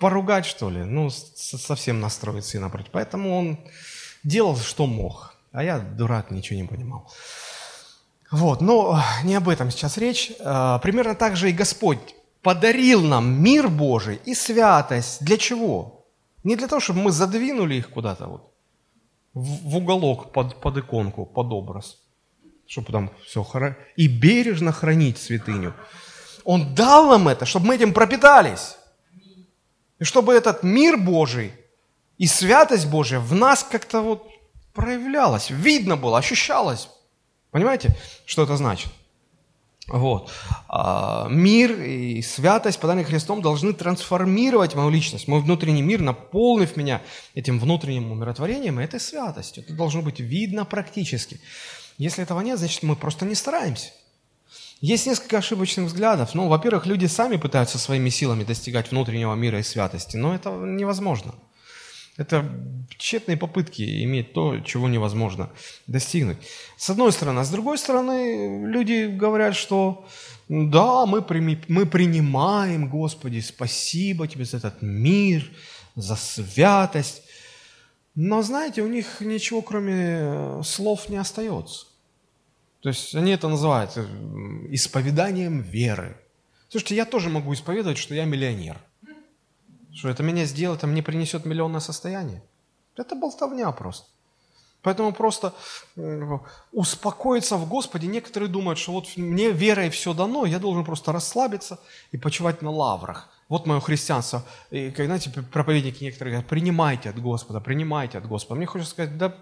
[0.00, 0.82] поругать, что ли?
[0.82, 2.90] Ну, совсем настроить сына против.
[2.90, 3.60] Поэтому он
[4.24, 5.36] делал, что мог.
[5.52, 7.12] А я, дурак, ничего не понимал.
[8.30, 10.32] Вот, но не об этом сейчас речь.
[10.40, 11.98] А, примерно так же и Господь
[12.42, 15.24] подарил нам мир Божий и святость.
[15.24, 16.06] Для чего?
[16.44, 18.50] Не для того, чтобы мы задвинули их куда-то вот
[19.34, 21.98] в уголок под, под иконку, под образ,
[22.66, 23.76] чтобы там все хоро...
[23.96, 25.74] и бережно хранить святыню.
[26.44, 28.76] Он дал нам это, чтобы мы этим пропитались.
[29.98, 31.52] И чтобы этот мир Божий
[32.18, 34.26] и святость Божья в нас как-то вот
[34.72, 36.88] проявлялась, видно было, ощущалось.
[37.50, 38.90] Понимаете, что это значит?
[39.90, 40.30] Вот.
[40.68, 47.02] А, мир и святость, поданные Христом, должны трансформировать мою личность, мой внутренний мир, наполнив меня
[47.34, 49.64] этим внутренним умиротворением и этой святостью.
[49.64, 51.40] Это должно быть видно практически.
[51.98, 53.90] Если этого нет, значит, мы просто не стараемся.
[54.80, 56.34] Есть несколько ошибочных взглядов.
[56.34, 61.34] Ну, во-первых, люди сами пытаются своими силами достигать внутреннего мира и святости, но это невозможно.
[62.20, 62.44] Это
[62.98, 65.48] тщетные попытки иметь то, чего невозможно
[65.86, 66.36] достигнуть.
[66.76, 67.38] С одной стороны.
[67.40, 70.06] А с другой стороны, люди говорят, что
[70.46, 71.24] да, мы,
[71.68, 75.50] мы принимаем, Господи, спасибо Тебе за этот мир,
[75.96, 77.22] за святость.
[78.14, 81.86] Но, знаете, у них ничего, кроме слов, не остается.
[82.82, 84.04] То есть они это называют э,
[84.68, 86.18] исповеданием веры.
[86.68, 88.76] Слушайте, я тоже могу исповедовать, что я миллионер.
[89.94, 92.42] Что это меня сделает, это мне принесет миллионное состояние.
[92.96, 94.06] Это болтовня просто.
[94.82, 95.52] Поэтому просто
[96.72, 98.06] успокоиться в Господе.
[98.06, 101.78] Некоторые думают, что вот мне верой все дано, я должен просто расслабиться
[102.12, 103.28] и почивать на лаврах.
[103.48, 104.42] Вот мое христианство.
[104.70, 108.54] И, как, знаете, проповедники некоторые говорят, принимайте от Господа, принимайте от Господа.
[108.56, 109.34] Мне хочется сказать, да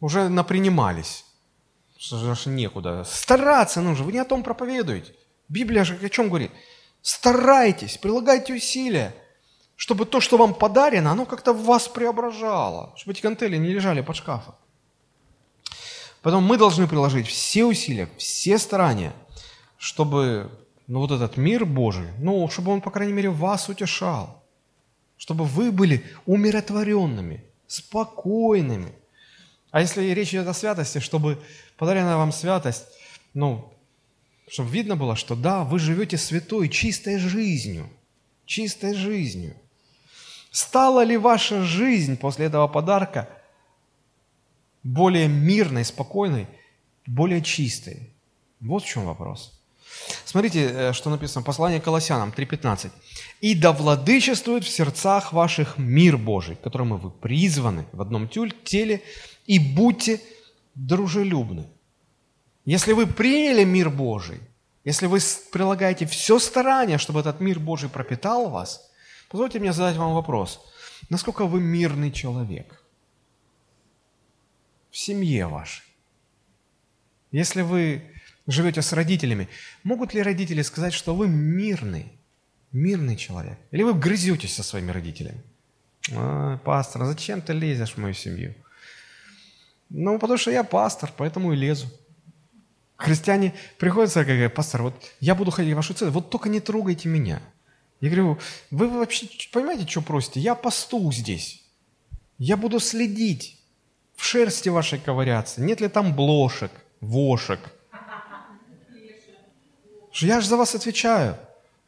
[0.00, 1.24] уже напринимались.
[1.96, 3.04] Что же некуда.
[3.04, 4.04] Стараться нужно.
[4.04, 5.14] Вы не о том проповедуете.
[5.48, 6.50] Библия же о чем говорит?
[7.02, 9.14] Старайтесь, прилагайте усилия
[9.82, 14.14] чтобы то, что вам подарено, оно как-то вас преображало, чтобы эти гантели не лежали под
[14.14, 14.54] шкафом.
[16.22, 19.12] Поэтому мы должны приложить все усилия, все старания,
[19.78, 20.52] чтобы
[20.86, 24.44] ну, вот этот мир Божий, ну, чтобы он, по крайней мере, вас утешал,
[25.16, 28.92] чтобы вы были умиротворенными, спокойными.
[29.72, 31.42] А если речь идет о святости, чтобы
[31.76, 32.84] подаренная вам святость,
[33.34, 33.71] ну,
[34.48, 37.88] чтобы видно было, что да, вы живете святой, чистой жизнью,
[38.46, 39.56] чистой жизнью.
[40.50, 43.28] Стала ли ваша жизнь после этого подарка
[44.82, 46.46] более мирной, спокойной,
[47.06, 48.10] более чистой?
[48.60, 49.58] Вот в чем вопрос.
[50.24, 52.90] Смотрите, э, что написано, послание к Колоссянам 3.15.
[53.40, 59.02] «И да владычествует в сердцах ваших мир Божий, к которому вы призваны в одном теле,
[59.46, 60.20] и будьте
[60.74, 61.66] дружелюбны».
[62.64, 64.40] Если вы приняли мир Божий,
[64.84, 65.18] если вы
[65.52, 68.82] прилагаете все старание, чтобы этот мир Божий пропитал вас–
[69.32, 70.60] Позвольте мне задать вам вопрос.
[71.08, 72.82] Насколько вы мирный человек?
[74.90, 75.82] В семье вашей.
[77.30, 78.02] Если вы
[78.46, 79.48] живете с родителями,
[79.84, 82.12] могут ли родители сказать, что вы мирный,
[82.72, 83.58] мирный человек?
[83.70, 85.42] Или вы грызетесь со своими родителями?
[86.14, 88.54] А, пастор, зачем ты лезешь в мою семью?
[89.88, 91.86] Ну, потому что я пастор, поэтому и лезу.
[93.02, 96.30] Христиане приходят в церковь и говорят, пастор, вот я буду ходить в вашу церковь, вот
[96.30, 97.40] только не трогайте меня.
[98.00, 98.38] Я говорю,
[98.70, 100.40] вы вообще понимаете, что просите?
[100.40, 101.62] Я посту здесь.
[102.38, 103.58] Я буду следить,
[104.16, 105.60] в шерсти вашей ковыряться.
[105.62, 107.60] Нет ли там блошек, вошек?
[110.14, 111.36] Я же за вас отвечаю.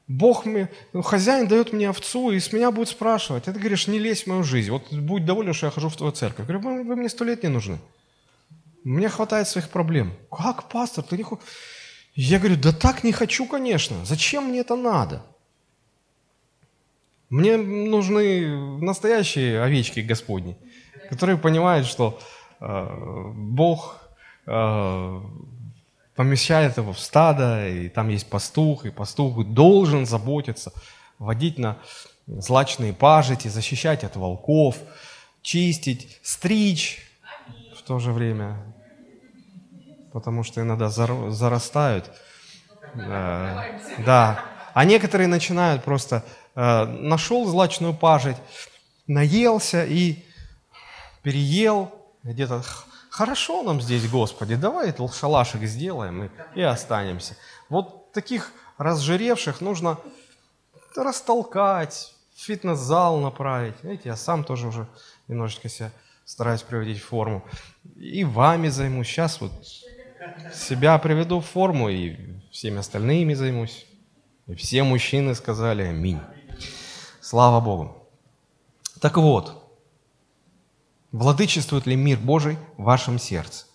[0.06, 3.48] Бог мне, ну, хозяин дает мне овцу, и с меня будет спрашивать.
[3.48, 4.70] А ты говоришь, не лезь в мою жизнь.
[4.70, 6.48] Вот будь доволен, что я хожу в твою церковь.
[6.48, 7.78] Я говорю, вы мне сто лет не нужны.
[8.84, 10.12] Мне хватает своих проблем.
[10.30, 11.44] Как, пастор, ты не хочешь?
[12.14, 14.04] Я говорю, да так не хочу, конечно.
[14.04, 15.22] Зачем мне это надо?
[17.30, 20.56] Мне нужны настоящие овечки Господни,
[21.08, 22.20] которые понимают, что
[22.60, 23.98] э, Бог
[24.46, 25.20] э,
[26.14, 30.72] помещает его в стадо, и там есть пастух, и пастух должен заботиться,
[31.18, 31.78] водить на
[32.26, 34.76] злачные пажити, защищать от волков,
[35.42, 37.10] чистить, стричь
[37.76, 38.73] в то же время,
[40.14, 42.10] потому что иногда зарастают.
[42.94, 44.40] Да.
[44.72, 46.24] А некоторые начинают просто
[46.54, 48.36] Э, нашел злачную пажить,
[49.06, 50.24] наелся и
[51.22, 52.62] переел где-то.
[53.10, 57.36] Хорошо нам здесь, Господи, давай шалашик сделаем и, и останемся.
[57.68, 59.98] Вот таких разжиревших нужно
[60.96, 63.74] растолкать, в фитнес-зал направить.
[63.82, 64.86] Знаете, я сам тоже уже
[65.28, 65.90] немножечко себя
[66.24, 67.44] стараюсь приводить в форму.
[67.96, 69.08] И вами займусь.
[69.08, 69.52] Сейчас вот
[70.52, 72.16] себя приведу в форму и
[72.50, 73.86] всеми остальными займусь.
[74.46, 76.20] И все мужчины сказали аминь.
[77.20, 78.08] Слава Богу.
[79.00, 79.76] Так вот,
[81.12, 83.66] владычествует ли мир Божий в вашем сердце?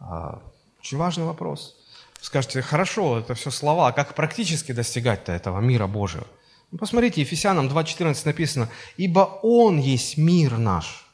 [0.00, 0.42] А,
[0.80, 1.76] очень важный вопрос.
[2.20, 6.26] Скажете, хорошо, это все слова, а как практически достигать-то этого мира Божьего?
[6.70, 11.11] Ну, посмотрите, Ефесянам 2.14 написано, «Ибо Он есть мир наш».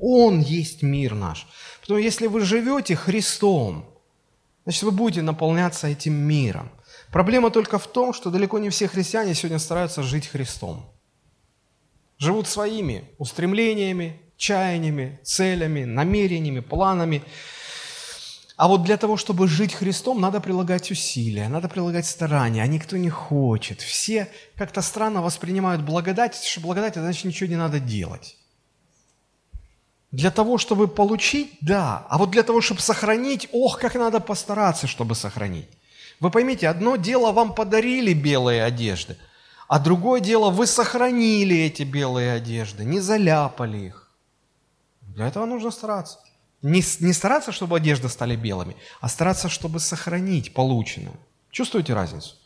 [0.00, 1.46] Он есть мир наш.
[1.80, 3.86] Потому если вы живете Христом,
[4.64, 6.70] значит, вы будете наполняться этим миром.
[7.12, 10.84] Проблема только в том, что далеко не все христиане сегодня стараются жить Христом.
[12.18, 17.22] Живут своими устремлениями, чаяниями, целями, намерениями, планами.
[18.56, 22.96] А вот для того, чтобы жить Христом, надо прилагать усилия, надо прилагать старания, а никто
[22.96, 23.82] не хочет.
[23.82, 28.36] Все как-то странно воспринимают благодать, что благодать, это значит ничего не надо делать.
[30.12, 34.86] Для того, чтобы получить, да, а вот для того, чтобы сохранить, ох, как надо постараться,
[34.86, 35.68] чтобы сохранить.
[36.20, 39.18] Вы поймите, одно дело вам подарили белые одежды,
[39.68, 44.10] а другое дело вы сохранили эти белые одежды, не заляпали их.
[45.02, 46.18] Для этого нужно стараться.
[46.62, 51.14] Не, не стараться, чтобы одежды стали белыми, а стараться, чтобы сохранить полученное.
[51.50, 52.36] Чувствуете разницу?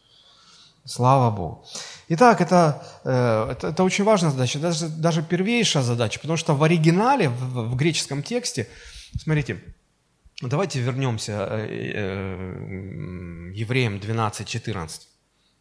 [0.84, 1.64] Слава Богу.
[2.12, 6.62] Итак, это, э, это, это очень важная задача, даже, даже первейшая задача, потому что в
[6.64, 8.68] оригинале, в, в греческом тексте,
[9.16, 9.62] смотрите,
[10.42, 15.02] Давайте вернемся э, э, Евреям 12.14.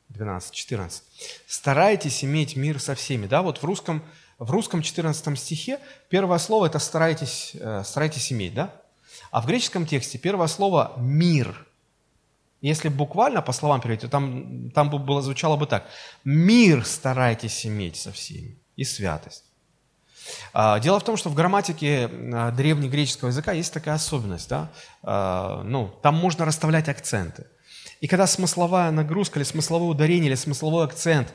[0.10, 1.02] 12.14.
[1.45, 3.28] «Старайтесь иметь мир со всеми».
[3.28, 4.02] Да, вот в русском,
[4.39, 8.74] в русском 14 стихе первое слово– это «старайтесь, старайтесь иметь», да?
[9.32, 11.68] А в греческом тексте первое слово «мир».
[12.62, 15.86] Если буквально по словам перевести, там, там было, звучало бы так.
[16.26, 19.43] «Мир старайтесь иметь со всеми» и святость.
[20.53, 24.49] А, дело в том, что в грамматике а, древнегреческого языка есть такая особенность.
[24.49, 24.70] Да?
[25.03, 27.45] А, ну, там можно расставлять акценты.
[27.99, 31.34] И когда смысловая нагрузка или смысловое ударение или смысловой акцент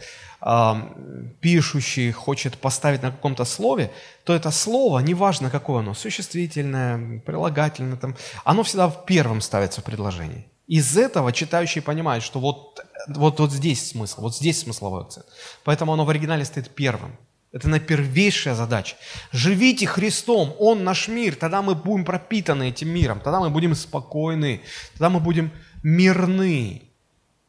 [1.41, 3.91] пишущий хочет поставить на каком-то слове,
[4.25, 8.15] то это слово, неважно какое оно, существительное, прилагательное, там,
[8.45, 10.47] оно всегда в первом ставится в предложении.
[10.67, 15.27] Из этого читающий понимает, что вот, вот, вот здесь смысл, вот здесь смысловой акцент.
[15.63, 17.17] Поэтому оно в оригинале стоит первым.
[17.53, 18.97] Это на первейшая задача.
[19.31, 24.61] Живите Христом, Он наш мир, тогда мы будем пропитаны этим миром, тогда мы будем спокойны,
[24.95, 25.53] тогда мы будем
[25.83, 26.83] мирны.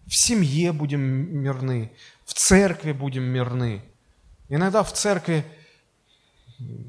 [0.06, 1.92] В семье будем мирны,
[2.26, 3.82] в церкви будем мирны.
[4.48, 5.44] Иногда в церкви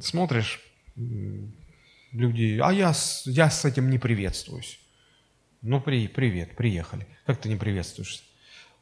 [0.03, 0.61] смотришь,
[2.13, 2.93] люди, а я,
[3.25, 4.79] я с этим не приветствуюсь.
[5.69, 7.09] Ну, при, привет, приехали.
[7.27, 8.23] Как ты не приветствуешься?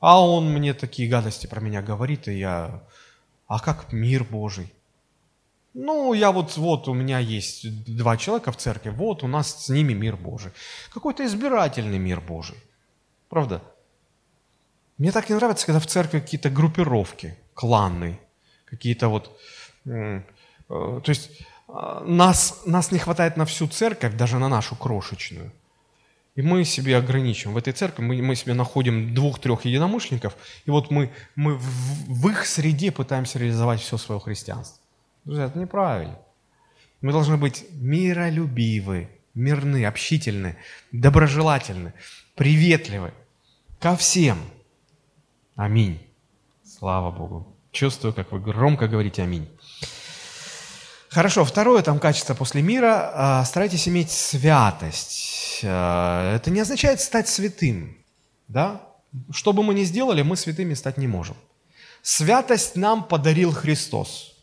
[0.00, 2.82] А он мне такие гадости про меня говорит, и я
[3.46, 4.70] а как мир Божий?
[5.72, 9.70] Ну, я вот, вот у меня есть два человека в церкви, вот у нас с
[9.70, 10.52] ними мир Божий.
[10.92, 12.58] Какой-то избирательный мир Божий.
[13.30, 13.62] Правда?
[14.98, 18.20] Мне так не нравится, когда в церкви какие-то группировки, кланы,
[18.66, 19.34] какие-то вот...
[19.86, 20.20] Э,
[20.68, 21.30] то есть
[21.66, 25.50] а, нас, нас не хватает на всю церковь, даже на нашу крошечную–
[26.34, 27.54] и мы себе ограничиваем.
[27.54, 31.64] В этой церкви мы, мы себе находим двух-трех единомышленников, и вот мы, мы в,
[32.08, 34.82] в их среде пытаемся реализовать все свое христианство.
[35.24, 36.18] Друзья, это неправильно.
[37.00, 40.56] Мы должны быть миролюбивы, мирны, общительны,
[40.90, 41.92] доброжелательны,
[42.34, 43.12] приветливы
[43.78, 44.38] ко всем.
[45.54, 46.00] Аминь.
[46.64, 47.54] Слава Богу.
[47.70, 49.48] Чувствую, как вы громко говорите аминь.
[51.14, 53.12] Хорошо, второе там качество после мира.
[53.14, 55.60] А, старайтесь иметь святость.
[55.62, 57.96] А, это не означает стать святым.
[58.48, 58.80] Да?
[59.30, 61.36] Что бы мы ни сделали, мы святыми стать не можем.
[62.02, 64.34] Святость нам подарил Христос.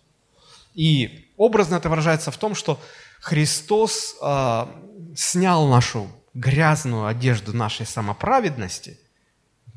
[0.74, 2.80] И образно это выражается в том, что
[3.20, 4.66] Христос э,
[5.14, 8.98] снял нашу грязную одежду нашей самоправедности–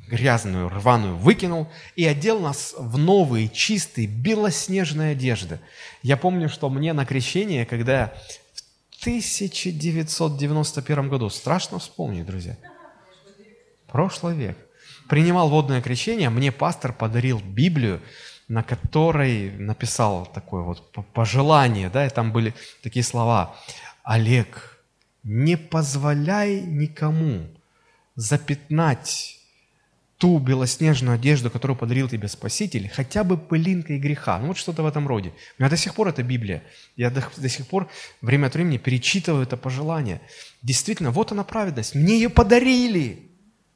[0.08, 5.60] грязную, рваную выкинул и одел нас в новые, чистые, белоснежные одежды.
[6.02, 8.12] Я помню, что мне на крещение, когда
[8.90, 12.56] в 1991 году, страшно вспомнить, друзья,
[13.86, 14.58] прошлый век,
[15.08, 18.00] принимал водное крещение, мне пастор подарил Библию,
[18.48, 23.56] на которой написал такое вот пожелание, да, и там были такие слова.
[24.02, 24.78] Олег,
[25.22, 27.48] не позволяй никому
[28.16, 29.38] запятнать
[30.18, 34.38] ту белоснежную одежду, которую подарил тебе Спаситель, хотя бы пылинкой греха.
[34.38, 35.30] Ну вот что-то в этом роде.
[35.58, 36.62] У меня до сих пор это Библия.
[36.96, 37.88] Я до, до сих пор
[38.20, 40.20] время от времени перечитываю это пожелание.
[40.62, 41.94] Действительно, вот она праведность.
[41.94, 43.30] Мне ее подарили.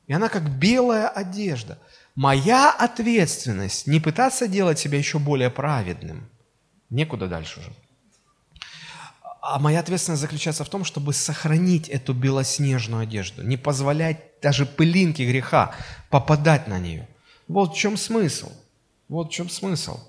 [0.06, 1.78] И она как белая одежда.
[2.14, 6.28] Моя ответственность не пытаться делать себя еще более праведным.
[6.90, 7.70] Некуда дальше уже.
[9.50, 15.22] А моя ответственность заключается в том, чтобы сохранить эту белоснежную одежду, не позволять даже пылинки
[15.22, 15.74] греха
[16.10, 17.08] попадать на нее.
[17.46, 18.52] Вот в чем смысл.
[19.08, 20.00] Вот в чем смысл.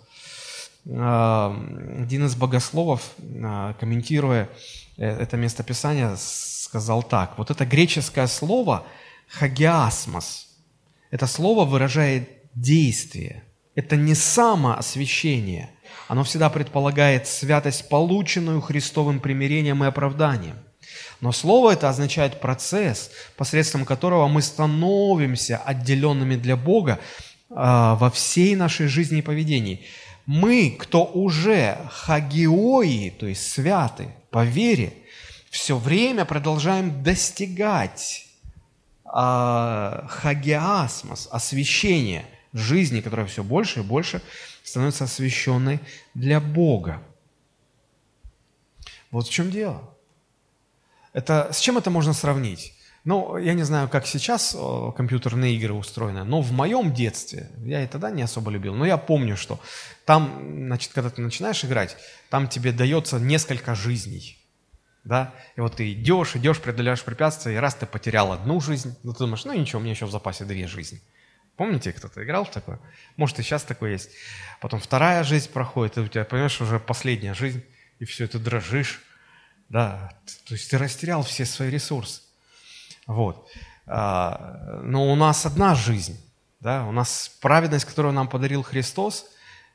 [0.89, 1.55] А,
[2.01, 3.11] один из богословов,
[3.41, 4.49] а, комментируя
[4.97, 7.37] э, это местописание, сказал так.
[7.37, 8.85] Вот это греческое слово
[9.29, 10.47] «хагиасмос»,
[11.11, 13.45] это слово выражает действие.
[13.73, 15.69] Это не самоосвящение–
[16.07, 20.55] оно всегда предполагает святость, полученную Христовым примирением и оправданием.
[21.21, 26.99] Но слово это означает процесс, посредством которого мы становимся отделенными для Бога
[27.49, 29.85] э, во всей нашей жизни и поведении.
[30.25, 34.93] Мы, кто уже хагиои, то есть святы по вере,
[35.49, 38.27] все время продолжаем достигать
[39.05, 44.21] э, хагиасмос, освящения жизни, которая все больше и больше
[44.69, 45.79] становится освященной
[46.13, 47.01] для Бога.
[49.11, 49.97] Вот в чем дело.
[51.13, 52.73] Это, с чем это можно сравнить?
[53.03, 54.55] Ну, я не знаю, как сейчас
[54.95, 58.97] компьютерные игры устроены, но в моем детстве, я и тогда не особо любил, но я
[58.97, 59.59] помню, что
[60.05, 61.97] там, значит, когда ты начинаешь играть,
[62.29, 64.37] там тебе дается несколько жизней,
[65.05, 69.13] да, и вот ты идешь, идешь, преодоляешь препятствия, и раз ты потерял одну жизнь, ну,
[69.13, 71.01] ты думаешь, ну, ничего, у меня еще в запасе две жизни–
[71.59, 72.79] Помните, кто-то играл в такое?
[73.17, 74.11] Может, и сейчас такое есть.
[74.61, 77.61] Потом вторая жизнь проходит, и у тебя, понимаешь, уже последняя жизнь,
[77.99, 79.01] и все, ты дрожишь.
[79.67, 80.13] Да,
[80.45, 82.21] то есть ты растерял все свои ресурсы.
[83.07, 83.45] Вот.
[83.85, 86.17] А, но у нас одна жизнь.
[86.61, 86.85] Да?
[86.85, 89.25] У нас праведность, которую нам подарил Христос,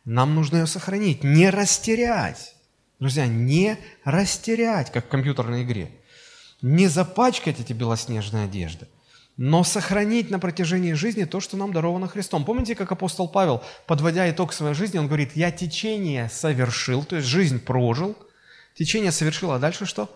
[0.07, 2.55] нам нужно ее сохранить, не растерять.
[2.99, 5.91] Друзья, не растерять, как в компьютерной игре.
[6.63, 8.89] Не запачкать эти белоснежные одежды,
[9.37, 12.45] но сохранить на протяжении жизни то, что нам даровано Христом.
[12.45, 17.27] Помните, как апостол Павел, подводя итог своей жизни, он говорит, я течение совершил, то есть
[17.27, 18.17] жизнь прожил,
[18.75, 20.09] течение совершил, а дальше что?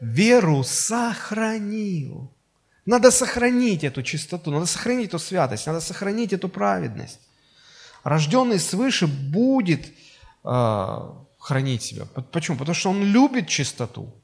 [0.00, 2.30] Веру сохранил.
[2.84, 7.20] Надо сохранить эту чистоту, надо сохранить эту святость, надо сохранить эту праведность.
[8.04, 9.86] Рожденный свыше будет
[10.44, 10.98] э,
[11.38, 12.04] хранить себя.
[12.32, 12.56] Почему?
[12.56, 14.14] Потому что он любит чистоту.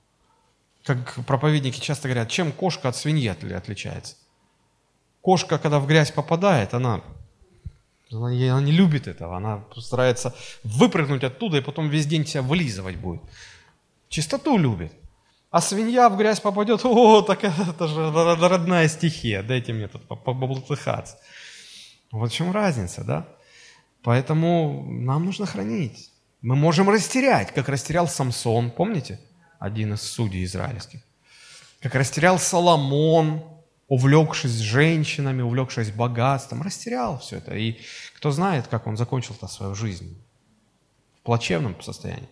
[0.84, 4.16] Как проповедники часто говорят, чем кошка от свиньи отличается.
[5.24, 7.00] Кошка, когда в грязь попадает, она,
[8.10, 12.96] она, она не любит этого, она старается выпрыгнуть оттуда и потом весь день себя вылизывать
[12.96, 13.22] будет.
[14.10, 14.92] Чистоту любит.
[15.50, 18.10] А свинья в грязь попадет, о, так это же
[18.48, 21.16] родная стихия, дайте мне тут поблатыхаться.
[22.12, 23.26] Вот в чем разница, да?
[24.02, 26.10] Поэтому нам нужно хранить.
[26.42, 29.18] Мы можем растерять, как растерял Самсон, помните?
[29.58, 31.00] Один из судей израильских.
[31.80, 33.53] Как растерял Соломон,
[33.88, 37.54] увлекшись женщинами, увлекшись богатством, растерял все это.
[37.54, 37.80] И
[38.16, 40.16] кто знает, как он закончил-то свою жизнь
[41.20, 42.28] в плачевном состоянии.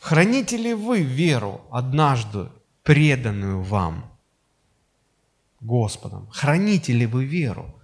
[0.00, 2.48] Храните ли вы веру, однажды
[2.82, 4.10] преданную вам
[5.60, 6.28] Господом?
[6.30, 7.74] Храните ли вы веру?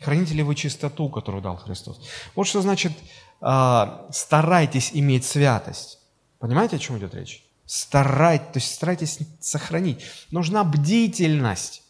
[0.00, 2.00] Храните ли вы чистоту, которую дал Христос?
[2.34, 2.92] Вот что значит
[3.40, 5.98] э, старайтесь иметь святость.
[6.38, 7.44] Понимаете, о чем идет речь?
[7.64, 10.04] Старайтесь, то есть старайтесь сохранить.
[10.30, 11.81] Нужна бдительность.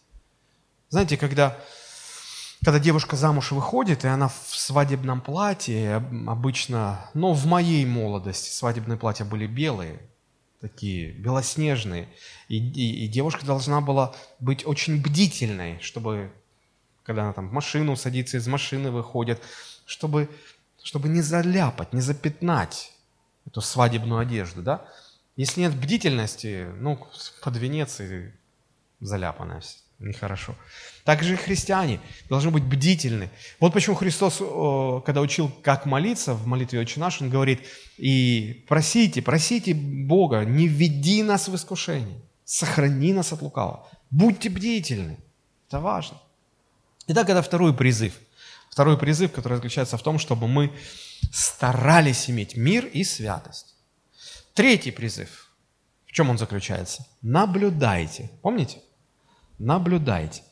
[0.93, 1.59] Знаете, когда
[2.63, 8.99] когда девушка замуж выходит, и она в свадебном платье, обычно, ну, в моей молодости свадебные
[8.99, 10.03] платья были белые,
[10.61, 12.09] такие белоснежные,
[12.49, 16.31] и, и, и девушка должна была быть очень бдительной, чтобы,
[17.05, 19.43] когда она там в машину садится, из машины выходит,
[19.87, 20.29] чтобы,
[20.83, 22.93] чтобы не заляпать, не запятнать
[23.47, 24.85] эту свадебную одежду, да?
[25.37, 27.09] Если нет бдительности, ну,
[27.43, 28.31] под венец и
[29.01, 30.55] заляпанная все нехорошо.
[31.05, 33.31] Также и христиане должны быть бдительны.
[33.59, 34.39] Вот почему Христос,
[35.05, 37.61] когда учил, как молиться в молитве «Отче наш», Он говорит,
[37.99, 43.89] и просите, просите Бога, не введи нас в искушение, сохрани нас от лукавого.
[44.11, 45.19] Будьте бдительны.
[45.69, 46.21] Это важно.
[47.09, 48.15] Итак, это второй призыв.
[48.71, 50.73] Второй призыв, который заключается в том, чтобы мы
[51.33, 53.75] старались иметь мир и святость.
[54.55, 55.51] Третий призыв.
[56.07, 57.07] В чем он заключается?
[57.23, 58.31] Наблюдайте.
[58.43, 58.79] Помните?
[59.63, 60.43] Наблюдайте.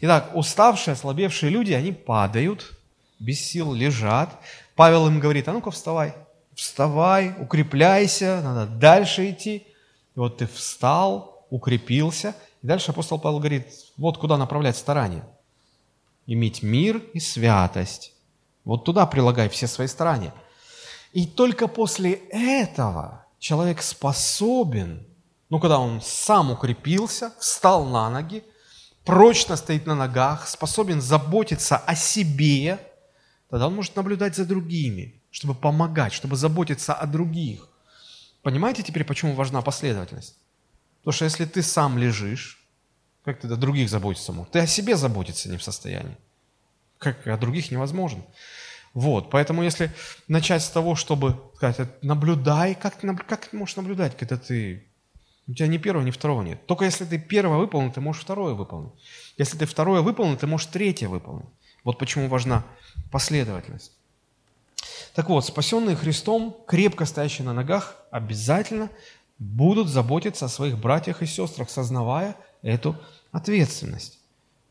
[0.00, 2.72] Итак, уставшие, ослабевшие люди, они падают,
[3.18, 4.30] без сил лежат.
[4.74, 6.14] Павел им говорит, а ну-ка вставай,
[6.54, 9.66] вставай, укрепляйся, надо дальше идти.
[10.16, 12.34] И вот ты встал, укрепился.
[12.62, 13.66] И дальше апостол Павел говорит,
[13.96, 15.24] вот куда направлять старания.
[16.26, 18.12] Иметь мир и святость.
[18.64, 20.32] Вот туда прилагай все свои старания.
[21.12, 25.06] И только после этого человек способен,
[25.48, 28.44] ну, когда он сам укрепился, встал на ноги,
[29.04, 32.78] прочно стоит на ногах, способен заботиться о себе,
[33.48, 37.68] тогда он может наблюдать за другими, чтобы помогать, чтобы заботиться о других.
[38.42, 40.36] Понимаете теперь, почему важна последовательность?
[41.00, 42.64] Потому что если ты сам лежишь,
[43.24, 44.50] как ты о других заботиться мог?
[44.50, 46.16] Ты о себе заботиться не в состоянии.
[46.98, 48.22] Как о других невозможно.
[48.92, 49.92] Вот, поэтому если
[50.26, 54.89] начать с того, чтобы сказать, наблюдай, как как ты можешь наблюдать, когда ты
[55.50, 56.64] у тебя ни первого, ни второго нет.
[56.66, 58.92] Только если ты первое выполнил, ты можешь второе выполнить.
[59.36, 61.48] Если ты второе выполнил, ты можешь третье выполнить.
[61.82, 62.64] Вот почему важна
[63.10, 63.92] последовательность.
[65.14, 68.90] Так вот, спасенные Христом, крепко стоящие на ногах, обязательно
[69.40, 72.96] будут заботиться о своих братьях и сестрах, сознавая эту
[73.32, 74.20] ответственность.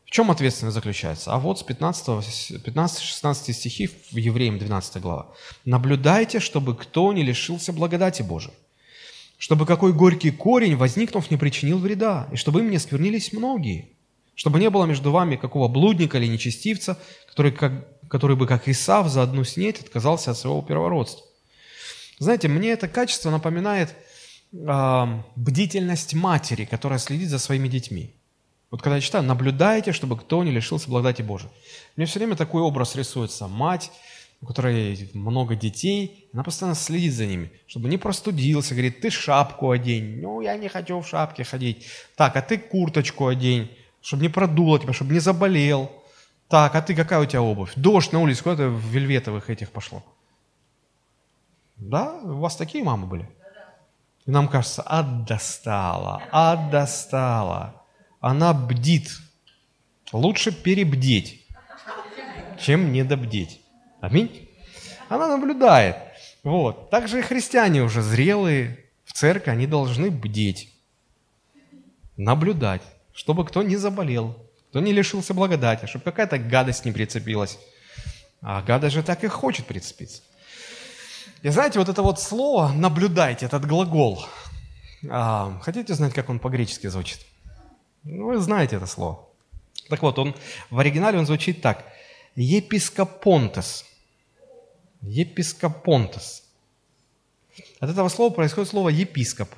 [0.06, 1.32] В чем ответственность заключается?
[1.32, 5.28] А вот с 15-16 стихи в Евреям 12 глава.
[5.66, 8.54] «Наблюдайте, чтобы кто не лишился благодати Божией,
[9.40, 13.88] чтобы какой горький корень, возникнув, не причинил вреда, и чтобы им не сквернились многие,
[14.34, 17.72] чтобы не было между вами какого блудника или нечестивца, который, как,
[18.06, 21.24] который бы, как Исав, за одну снеть отказался от своего первородства.
[22.18, 23.94] Знаете, мне это качество напоминает
[24.52, 25.04] э,
[25.36, 28.14] бдительность матери, которая следит за своими детьми.
[28.70, 31.50] Вот когда я читаю, наблюдайте, чтобы кто не лишился благодати Божией.
[31.96, 33.48] Мне все время такой образ рисуется.
[33.48, 33.90] Мать,
[34.40, 39.70] у которой много детей, она постоянно следит за ними, чтобы не простудился, говорит, ты шапку
[39.70, 41.86] одень, ну, я не хочу в шапке ходить,
[42.16, 43.70] так, а ты курточку одень,
[44.00, 45.90] чтобы не продуло тебя, чтобы не заболел,
[46.48, 47.72] так, а ты какая у тебя обувь?
[47.76, 50.02] Дождь на улице, куда ты в вельветовых этих пошло?
[51.76, 52.18] Да?
[52.22, 53.28] У вас такие мамы были?
[54.26, 57.84] И нам кажется, ад достала, ад достала.
[58.20, 59.10] Она бдит.
[60.12, 61.46] Лучше перебдеть,
[62.58, 63.59] чем недобдеть.
[64.00, 64.48] Аминь.
[65.08, 65.96] Она наблюдает.
[66.42, 66.90] Вот.
[66.90, 70.72] Также и христиане уже зрелые в церкви, они должны бдеть,
[72.16, 72.82] наблюдать,
[73.12, 74.36] чтобы кто не заболел,
[74.70, 77.58] кто не лишился благодати, чтобы какая-то гадость не прицепилась.
[78.40, 80.22] А гадость же так и хочет прицепиться.
[81.42, 84.24] И знаете, вот это вот слово «наблюдайте», этот глагол,
[85.08, 87.20] а, хотите знать, как он по-гречески звучит?
[88.02, 89.26] Ну, вы знаете это слово.
[89.88, 90.34] Так вот, он
[90.70, 91.84] в оригинале он звучит так.
[92.36, 93.86] Епископонтес.
[95.02, 96.44] Епископонтес.
[97.80, 99.48] От этого слова происходит слово епископ.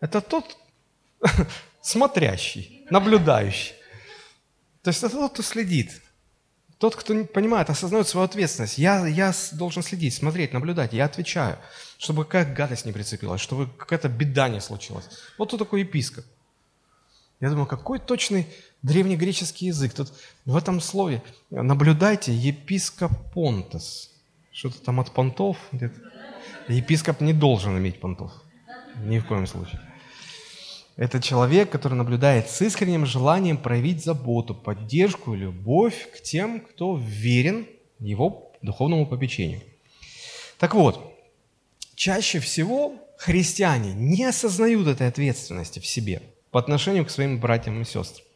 [0.00, 0.56] Это тот
[1.82, 3.74] смотрящий, наблюдающий.
[4.82, 6.02] То есть это тот, кто следит.
[6.78, 8.78] Тот, кто понимает, осознает свою ответственность.
[8.78, 10.92] Я, я должен следить, смотреть, наблюдать.
[10.92, 11.58] Я отвечаю,
[11.98, 15.08] чтобы какая гадость не прицепилась, чтобы какая-то беда не случилась.
[15.38, 16.24] Вот кто такой епископ.
[17.40, 18.46] Я думаю, какой точный
[18.82, 19.92] древнегреческий язык.
[19.92, 20.12] Тут
[20.44, 24.10] в этом слове наблюдайте епископонтес.
[24.58, 25.94] Что-то там от понтов где-то.
[26.66, 28.32] Епископ не должен иметь понтов.
[29.04, 29.80] Ни в коем случае.
[30.96, 37.68] Это человек, который наблюдает с искренним желанием проявить заботу, поддержку любовь к тем, кто верен
[38.00, 39.60] его духовному попечению.
[40.58, 41.14] Так вот,
[41.94, 47.84] чаще всего христиане не осознают этой ответственности в себе– по отношению к своим братьям и
[47.84, 48.26] сестрам.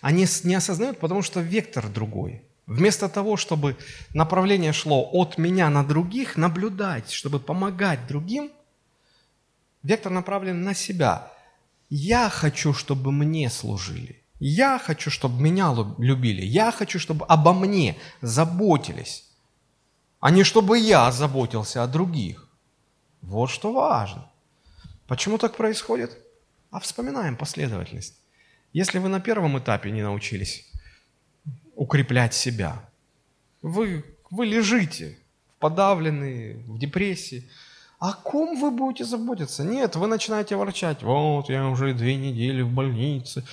[0.00, 2.40] Они не осознают, потому что вектор другой.
[2.66, 3.76] Вместо того, чтобы
[4.14, 8.50] направление шло от меня на других, наблюдать, чтобы помогать другим,
[9.82, 11.32] вектор направлен на себя.
[11.88, 14.22] Я хочу, чтобы мне служили.
[14.40, 16.44] Я хочу, чтобы меня любили.
[16.44, 19.24] Я хочу, чтобы обо мне заботились,
[20.20, 22.48] а не чтобы я заботился о других.
[23.22, 24.28] Вот что важно.
[25.06, 26.18] Почему так происходит?
[26.70, 28.16] а вспоминаем последовательность.
[28.74, 30.70] Если вы на первом этапе не научились
[31.76, 32.82] укреплять себя,
[33.62, 35.16] вы, вы лежите
[35.60, 37.48] подавленные, в депрессии,
[37.98, 39.64] о ком вы будете заботиться?
[39.64, 41.02] Нет, вы начинаете ворчать.
[41.02, 43.44] Вот, я уже две недели в больнице,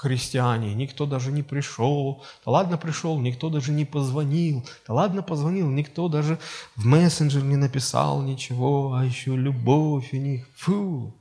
[0.00, 2.22] христиане, никто даже не пришел.
[2.44, 4.64] Да ладно пришел, никто даже не позвонил.
[4.88, 6.38] Да ладно позвонил, никто даже
[6.76, 10.48] в мессенджер не написал ничего, а еще любовь у них.
[10.56, 11.12] Фу,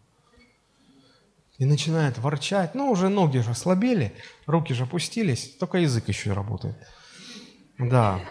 [1.59, 2.73] и начинает ворчать.
[2.73, 4.13] Ну, уже ноги же ослабели,
[4.47, 6.75] руки же опустились, только язык еще работает.
[7.77, 8.21] Да,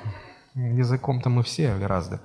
[0.54, 2.20] языком-то мы все гораздо.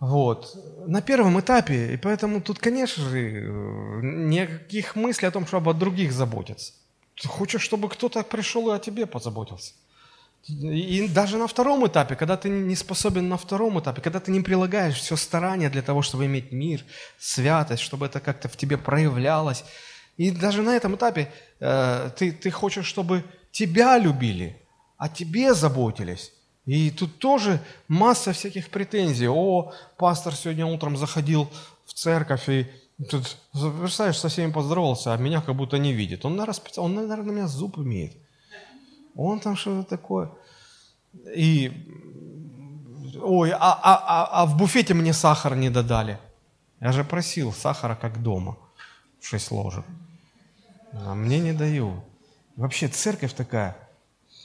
[0.00, 0.56] Вот.
[0.86, 6.12] На первом этапе, и поэтому тут, конечно же, никаких мыслей о том, чтобы о других
[6.12, 6.72] заботиться.
[7.20, 9.74] Ты хочешь, чтобы кто-то пришел и о тебе позаботился.
[10.48, 14.40] И даже на втором этапе, когда ты не способен на втором этапе, когда ты не
[14.40, 16.82] прилагаешь все старания для того, чтобы иметь мир,
[17.18, 19.64] святость, чтобы это как-то в тебе проявлялось.
[20.16, 21.30] И даже на этом этапе
[21.60, 23.22] э, ты, ты хочешь, чтобы
[23.52, 24.56] тебя любили,
[24.96, 26.32] о тебе заботились.
[26.66, 29.28] И тут тоже масса всяких претензий.
[29.28, 31.50] О, пастор сегодня утром заходил
[31.84, 32.66] в церковь и
[33.10, 36.24] тут, представляешь, со всеми поздоровался, а меня как будто не видит.
[36.24, 38.14] Он, наверное, он, наверное, на меня зуб имеет
[39.14, 40.30] он там что-то такое.
[41.34, 41.72] И,
[43.20, 46.18] ой, а, а, а, а в буфете мне сахар не додали.
[46.80, 48.56] Я же просил сахара как дома,
[49.20, 49.84] в шесть ложек.
[50.92, 52.04] А мне не дают.
[52.56, 53.76] Вообще церковь такая.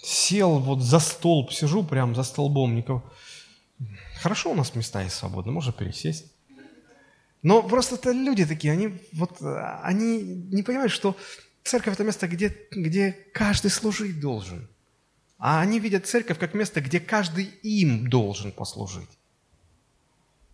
[0.04, 3.04] Сел вот за столб, сижу прям за столбом, никого.
[4.22, 6.32] Хорошо у нас места есть свободные, можно пересесть.
[7.42, 9.38] Но просто это люди такие, они вот,
[9.84, 11.16] они не понимают, что
[11.66, 14.68] Церковь– это место, где, где каждый служить должен.
[15.40, 19.10] А они видят церковь как место, где каждый им должен послужить.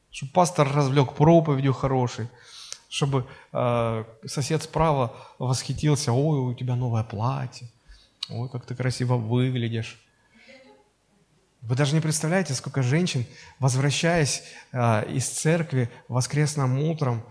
[0.09, 2.29] Чтобы пастор развлек проповедью хорошей,
[2.87, 7.67] чтобы э, сосед справа восхитился, ой, у тебя новое платье,
[8.29, 9.99] ой, как ты красиво выглядишь.
[11.61, 13.25] Вы даже не представляете, сколько женщин,
[13.59, 17.23] возвращаясь э, из церкви воскресным утром,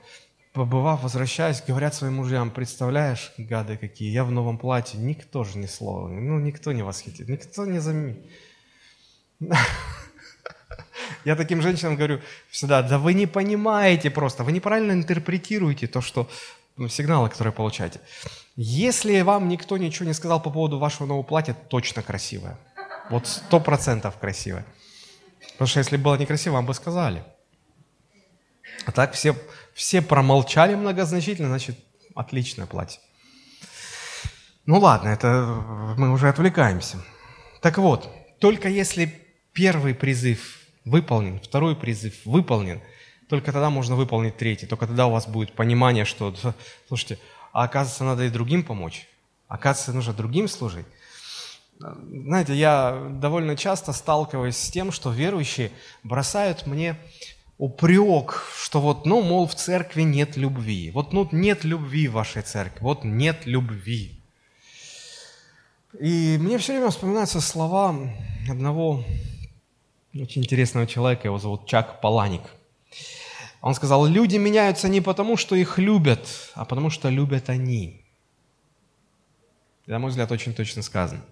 [0.53, 5.67] побывав, возвращаясь, говорят своим мужьям, представляешь, гады какие, я в новом платье, никто же ни
[5.67, 8.25] слова, ну, никто не восхитит, никто не заметит.
[11.25, 12.21] Я таким женщинам говорю
[12.51, 16.29] всегда, да вы не понимаете просто, вы неправильно интерпретируете то, что
[16.77, 18.01] ну, сигналы, которые получаете.
[18.57, 22.59] Если вам никто ничего не сказал по поводу вашего нового платья, точно красивое.
[23.11, 24.65] Вот сто процентов красивое.
[25.53, 27.23] Потому что если было некрасиво, вам бы сказали.
[28.87, 29.35] А так все
[29.75, 31.79] все промолчали многозначительно, значит,
[32.15, 33.01] отличное платье.
[34.67, 36.99] Ну ладно, это мы уже отвлекаемся.
[37.61, 38.09] Так вот,
[38.39, 39.13] только если
[39.53, 42.81] первый призыв выполнен, второй призыв выполнен,
[43.29, 46.35] только тогда можно выполнить третий, только тогда у вас будет понимание, что,
[46.89, 47.19] слушайте,
[47.53, 49.09] а оказывается, надо и другим помочь,
[49.49, 50.87] оказывается, нужно другим служить.
[51.79, 56.97] Знаете, я довольно часто сталкиваюсь с тем, что верующие бросают мне
[57.61, 60.91] упрек, что вот, ну, мол, в церкви нет любви.
[60.93, 64.19] Вот, ну, нет любви в вашей церкви, вот нет любви.
[66.01, 67.95] И мне все время вспоминаются слова
[68.49, 69.05] одного
[70.15, 72.43] очень интересного человека, его зовут Чак Паланик.
[73.61, 78.03] Он сказал, люди меняются не потому, что их любят, а потому, что любят они.
[79.87, 81.23] И, на мой взгляд, очень точно сказано.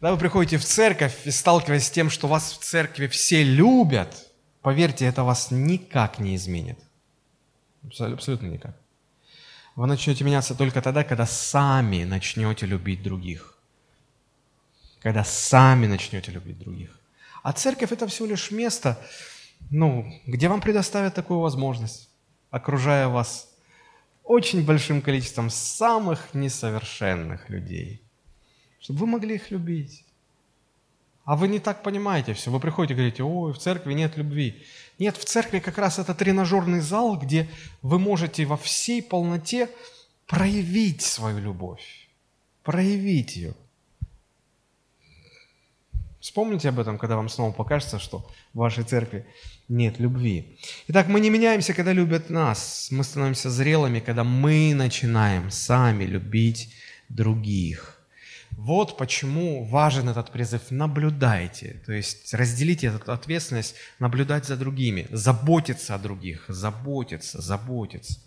[0.00, 4.30] Когда вы приходите в церковь и сталкиваетесь с тем, что вас в церкви все любят–
[4.64, 6.78] Поверьте, это вас никак не изменит.
[7.84, 8.74] Абсолютно никак.
[9.76, 13.58] Вы начнете меняться только тогда, когда сами начнете любить других.
[15.00, 16.98] Когда сами начнете любить других.
[17.42, 18.98] А церковь– это всего лишь место,
[19.70, 22.08] ну, где вам предоставят такую возможность,
[22.50, 23.54] окружая вас
[24.22, 28.00] очень большим количеством самых несовершенных людей,
[28.80, 30.03] чтобы вы могли их любить.
[31.24, 32.50] А вы не так понимаете все.
[32.50, 34.62] Вы приходите и говорите, ой, в церкви нет любви.
[34.98, 37.48] Нет, в церкви как раз это тренажерный зал, где
[37.82, 39.70] вы можете во всей полноте
[40.26, 42.08] проявить свою любовь.
[42.62, 43.54] Проявить ее.
[46.20, 49.26] Вспомните об этом, когда вам снова покажется, что в вашей церкви
[49.68, 50.58] нет любви.
[50.88, 52.88] Итак, мы не меняемся, когда любят нас.
[52.90, 56.74] Мы становимся зрелыми, когда мы начинаем сами любить
[57.10, 57.93] других.
[58.56, 65.94] Вот почему важен этот призыв «наблюдайте», то есть разделите эту ответственность, наблюдать за другими, заботиться
[65.94, 68.20] о других, заботиться, заботиться.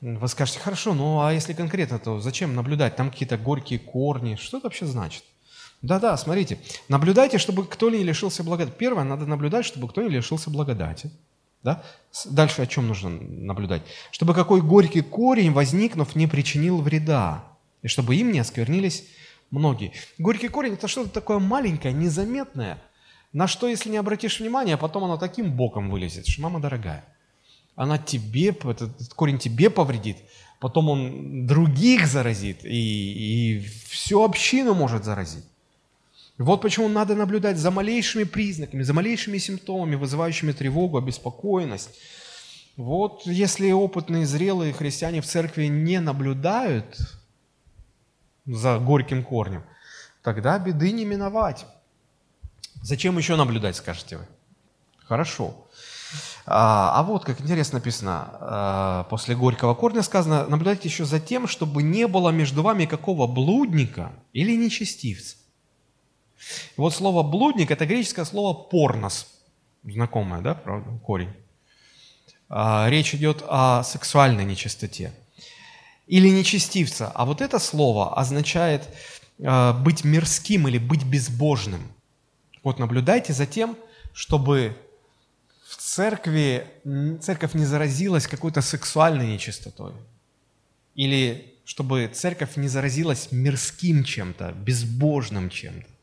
[0.00, 2.96] Вы скажете, хорошо, ну а если конкретно, то зачем наблюдать?
[2.96, 4.36] Там какие-то горькие корни.
[4.36, 5.24] Что это вообще значит?
[5.82, 6.58] Да-да, смотрите.
[6.88, 8.76] Наблюдайте, чтобы кто не лишился благодати.
[8.78, 11.10] Первое, надо наблюдать, чтобы кто не лишился благодати.
[11.62, 11.82] Да?
[12.26, 13.82] Дальше о чем нужно наблюдать?
[14.10, 17.44] Чтобы какой горький корень, возникнув, не причинил вреда.
[17.82, 19.04] И чтобы им не осквернились
[19.50, 19.92] многие.
[20.18, 22.82] Горький корень– это что-то такое маленькое, незаметное,
[23.32, 27.04] на что, если не обратишь внимания, потом оно таким боком вылезет, что мама дорогая.
[27.76, 30.16] Она тебе, этот корень тебе повредит,
[30.60, 35.44] потом он других заразит, и, и всю общину может заразить.
[36.38, 41.90] Вот почему надо наблюдать за малейшими признаками, за малейшими симптомами, вызывающими тревогу, обеспокоенность.
[42.76, 47.17] Вот если опытные, зрелые христиане в церкви не наблюдают
[48.48, 49.62] за горьким корнем,
[50.22, 51.66] тогда беды не миновать.
[52.82, 54.26] Зачем еще наблюдать, скажете вы?
[55.04, 55.54] Хорошо.
[56.46, 61.46] А, а вот, как интересно написано, а, после горького корня сказано, наблюдайте еще за тем,
[61.46, 65.36] чтобы не было между вами какого блудника или нечестивца.
[66.76, 69.26] И вот слово блудник– это греческое слово порнос,
[69.84, 71.34] знакомое, да, правда, корень.
[72.48, 75.12] А, речь идет о сексуальной нечистоте
[76.08, 77.12] или нечестивца.
[77.14, 78.88] А вот это слово означает
[79.38, 81.82] э, быть мирским или быть безбожным.
[82.64, 83.76] Вот наблюдайте за тем,
[84.12, 84.76] чтобы
[85.68, 86.66] в церкви
[87.20, 89.92] церковь не заразилась какой-то сексуальной нечистотой.
[90.94, 95.97] Или чтобы церковь не заразилась мирским чем-то, безбожным чем-то.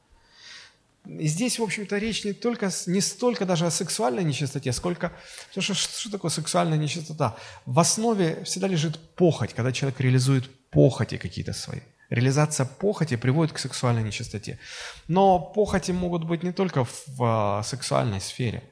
[1.08, 5.12] И здесь, в общем-то, речь не, только, не столько даже о сексуальной нечистоте, сколько...
[5.50, 7.36] Потому что, что такое сексуальная нечистота?
[7.66, 11.82] В основе всегда лежит похоть, когда человек реализует похоти какие-то свои.
[12.10, 14.60] Реализация похоти приводит к сексуальной нечистоте.
[15.08, 18.64] Но похоти могут быть не только в, в а, сексуальной сфере.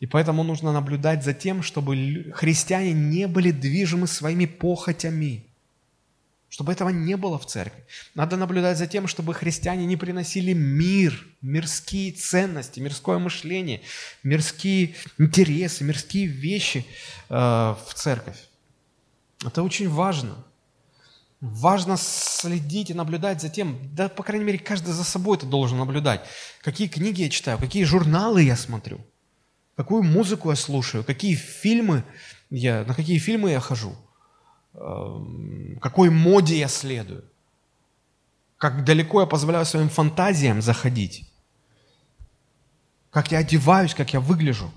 [0.00, 5.53] И поэтому нужно наблюдать за тем, чтобы христиане не были движимы своими похотями
[6.54, 7.84] чтобы этого не было в церкви.
[8.14, 13.80] Надо наблюдать за тем, чтобы христиане не приносили мир, мирские ценности, мирское мышление,
[14.22, 16.86] мирские интересы, мирские вещи
[17.28, 18.36] э, в церковь.
[19.44, 20.44] Это очень важно.
[21.40, 25.78] Важно следить и наблюдать за тем, да, по крайней мере, каждый за собой это должен
[25.78, 26.20] наблюдать.
[26.62, 29.04] Какие книги я читаю, какие журналы я смотрю,
[29.74, 32.04] какую музыку я слушаю, какие фильмы
[32.48, 33.96] я, на какие фильмы я хожу–
[34.74, 37.24] какой моде я следую,
[38.56, 41.30] как далеко я позволяю своим фантазиям заходить,
[43.10, 44.72] как я одеваюсь, как я выгляжу,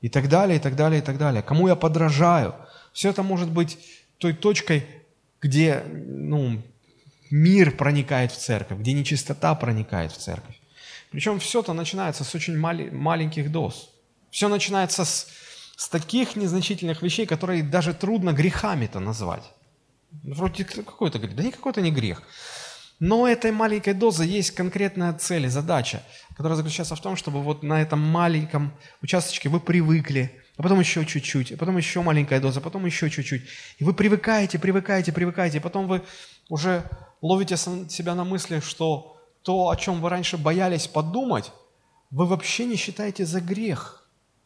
[0.00, 1.42] и так далее, и так далее, и так далее.
[1.42, 2.54] Кому я подражаю.
[2.92, 3.78] Все это может быть
[4.18, 4.86] той точкой,
[5.40, 6.62] где ну,
[7.30, 10.58] мир проникает в церковь, где нечистота проникает в церковь.
[11.10, 13.90] Причем все это начинается с очень мали- маленьких доз.
[14.30, 15.28] Все начинается с
[15.80, 19.44] с таких незначительных вещей, которые даже трудно грехами-то назвать.
[20.22, 21.34] Вроде какой-то грех.
[21.34, 22.22] Да никакой это не грех.
[22.98, 26.02] Но этой маленькой дозы есть конкретная цель и задача,
[26.36, 31.06] которая заключается в том, чтобы вот на этом маленьком участочке вы привыкли, а потом еще
[31.06, 33.44] чуть-чуть, а потом еще маленькая доза, а потом еще чуть-чуть.
[33.78, 36.02] И вы привыкаете, привыкаете, привыкаете, и потом вы
[36.50, 36.84] уже
[37.22, 41.52] ловите себя на мысли, что то, о чем вы раньше боялись подумать,
[42.10, 43.99] вы вообще не считаете за грех.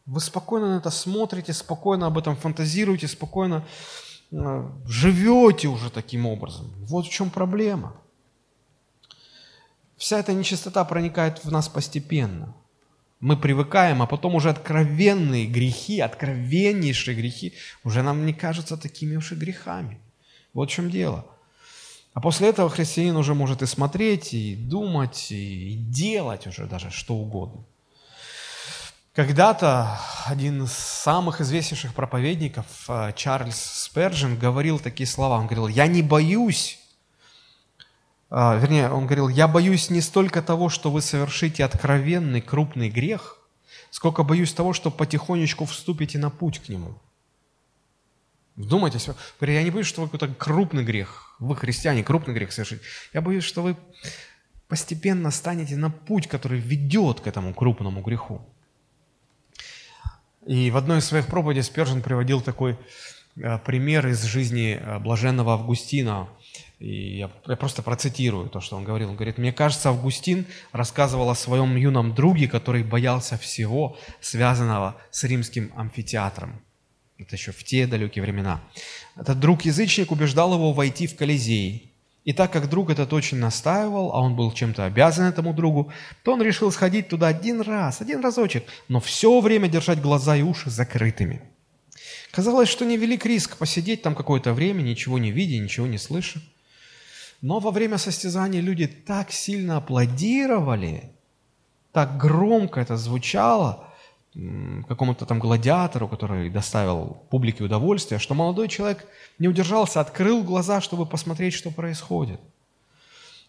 [0.05, 3.65] Вы спокойно на это смотрите, спокойно об этом фантазируете, спокойно
[4.31, 6.71] э, живете уже таким образом.
[6.79, 7.95] Вот в чем проблема.
[9.97, 12.53] Вся эта нечистота проникает в нас постепенно.
[13.19, 17.53] Мы привыкаем, а потом уже откровенные грехи, откровеннейшие грехи
[17.83, 19.99] уже нам не кажутся такими уж и грехами.
[20.53, 21.25] Вот в чем дело.
[22.13, 27.15] А после этого христианин уже может и смотреть, и думать, и делать уже даже что
[27.15, 27.65] угодно.
[29.15, 35.39] Когда-то один из самых известнейших проповедников, э, Чарльз Сперджин, говорил такие слова.
[35.39, 36.79] Он говорил, я не боюсь
[38.29, 43.37] а, вернее, он говорил, я боюсь не столько того, что вы совершите откровенный крупный грех,
[43.91, 46.95] сколько боюсь того, что потихонечку вступите на путь к нему.
[48.55, 49.07] Вдумайтесь,
[49.39, 52.81] я не боюсь, что вы какой-то крупный грех, вы христиане, крупный грех совершите.
[53.13, 53.77] Я боюсь, что вы
[54.67, 58.41] постепенно станете на путь, который ведет к этому крупному греху.
[60.45, 62.77] И в одной из своих проповедей Спержин приводил такой
[63.35, 66.29] э, пример из жизни э, блаженного Августина–
[66.79, 69.09] и я, я просто процитирую то, что он говорил.
[69.09, 75.23] Он говорит, мне кажется, Августин рассказывал о своем юном друге, который боялся всего, связанного с
[75.23, 76.61] римским амфитеатром.
[77.17, 78.61] Это еще в те далекие времена.
[79.15, 81.93] Этот друг-язычник убеждал его войти в Колизей.
[82.25, 86.33] И так как друг этот очень настаивал, а он был чем-то обязан этому другу, то
[86.33, 90.71] он решил сходить туда один раз, один разочек, но все время держать глаза и уши
[90.71, 91.43] закрытыми.
[92.31, 96.41] Казалось, что невелик риск посидеть там какое-то время, ничего не видя, ничего не слыша.
[97.41, 101.11] Но во время состязания люди так сильно аплодировали,
[101.91, 103.93] так громко это звучало
[104.87, 109.07] какому-то там гладиатору, который доставил публике удовольствие, что молодой человек
[109.39, 112.39] не удержался, открыл глаза, чтобы посмотреть, что происходит.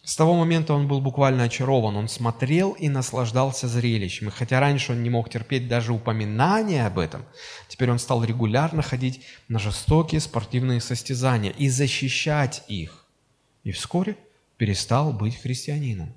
[0.03, 1.97] С того момента он был буквально очарован.
[1.97, 4.29] Он смотрел и наслаждался зрелищем.
[4.29, 7.25] И хотя раньше он не мог терпеть даже упоминания об этом,
[7.67, 13.03] теперь он стал регулярно ходить на жестокие спортивные состязания и защищать их
[13.65, 14.15] и вскоре
[14.55, 16.13] перестал быть христианином.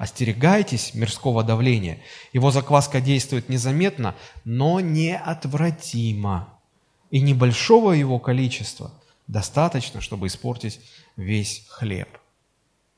[0.00, 2.00] Остерегайтесь мирского давления.
[2.32, 6.58] Его закваска действует незаметно, но неотвратимо.
[7.10, 8.92] И небольшого его количества
[9.26, 10.80] достаточно, чтобы испортить
[11.16, 12.08] весь хлеб.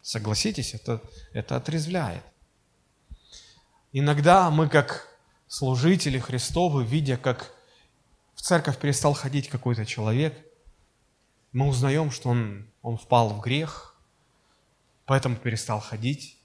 [0.01, 2.23] Согласитесь, это, это отрезвляет.
[3.93, 5.09] Иногда мы, как
[5.49, 7.53] служители Христовы, видя, как
[8.35, 10.35] в церковь перестал ходить какой-то человек–
[11.53, 13.95] мы узнаем, что он, он впал в грех,
[15.05, 16.39] поэтому перестал ходить.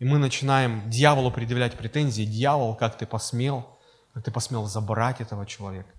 [0.00, 2.24] И мы начинаем дьяволу предъявлять претензии.
[2.24, 3.78] Дьявол, как ты посмел,
[4.14, 5.90] как ты посмел забрать этого человека.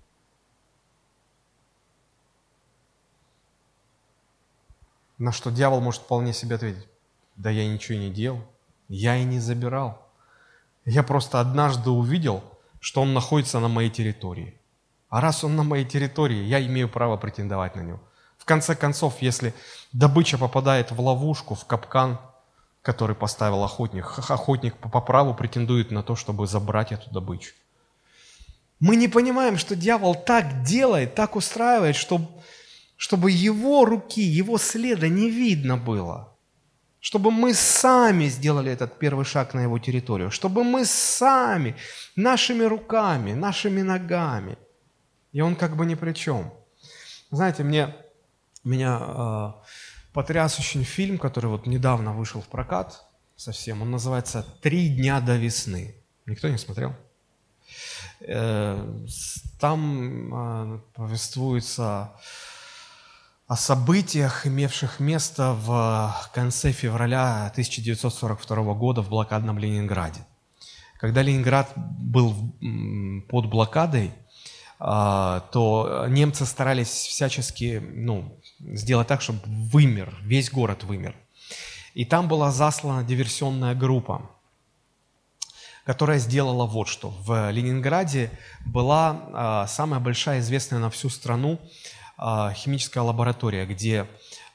[5.18, 6.88] На что дьявол может вполне себе ответить,
[7.36, 8.40] да я ничего не делал,
[8.88, 10.10] я и не забирал.
[10.84, 12.42] Я просто однажды увидел,
[12.80, 14.58] что он находится на моей территории.
[15.10, 18.00] А раз он на моей территории, я имею право претендовать на него.
[18.36, 19.54] В конце концов, если
[19.92, 22.18] добыча попадает в ловушку, в капкан,
[22.82, 27.54] который поставил охотник, охотник по праву претендует на то, чтобы забрать эту добычу.
[28.80, 32.26] Мы не понимаем, что дьявол так делает, так устраивает, чтобы,
[32.96, 36.28] чтобы его руки, его следа не видно было.
[36.98, 40.30] Чтобы мы сами сделали этот первый шаг на его территорию.
[40.30, 41.76] Чтобы мы сами,
[42.16, 44.56] нашими руками, нашими ногами.
[45.32, 46.52] И он как бы ни при чем.
[47.30, 47.94] Знаете, мне
[48.64, 49.52] меня э,
[50.12, 53.04] потряс очень фильм, который вот недавно вышел в прокат
[53.36, 53.82] совсем.
[53.82, 55.94] Он называется «Три дня до весны».
[56.26, 56.94] Никто не смотрел?
[58.20, 59.04] Э,
[59.58, 62.12] там э, повествуется
[63.48, 70.24] о событиях, имевших место в конце февраля 1942 года в блокадном Ленинграде.
[70.98, 72.34] Когда Ленинград был
[73.28, 74.12] под блокадой,
[74.78, 81.14] то немцы старались всячески ну, сделать так, чтобы вымер, весь город вымер.
[81.94, 84.30] И там была заслана диверсионная группа,
[85.84, 87.10] которая сделала вот что.
[87.10, 88.30] В Ленинграде
[88.64, 91.60] была э, самая большая известная на всю страну
[92.18, 94.06] э, химическая лаборатория, где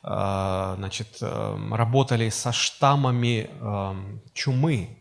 [0.03, 4.97] э, значит, э, работали со штаммами э, чумы.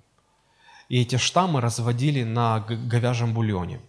[0.89, 3.81] И эти штаммы разводили на говяжьем бульоне.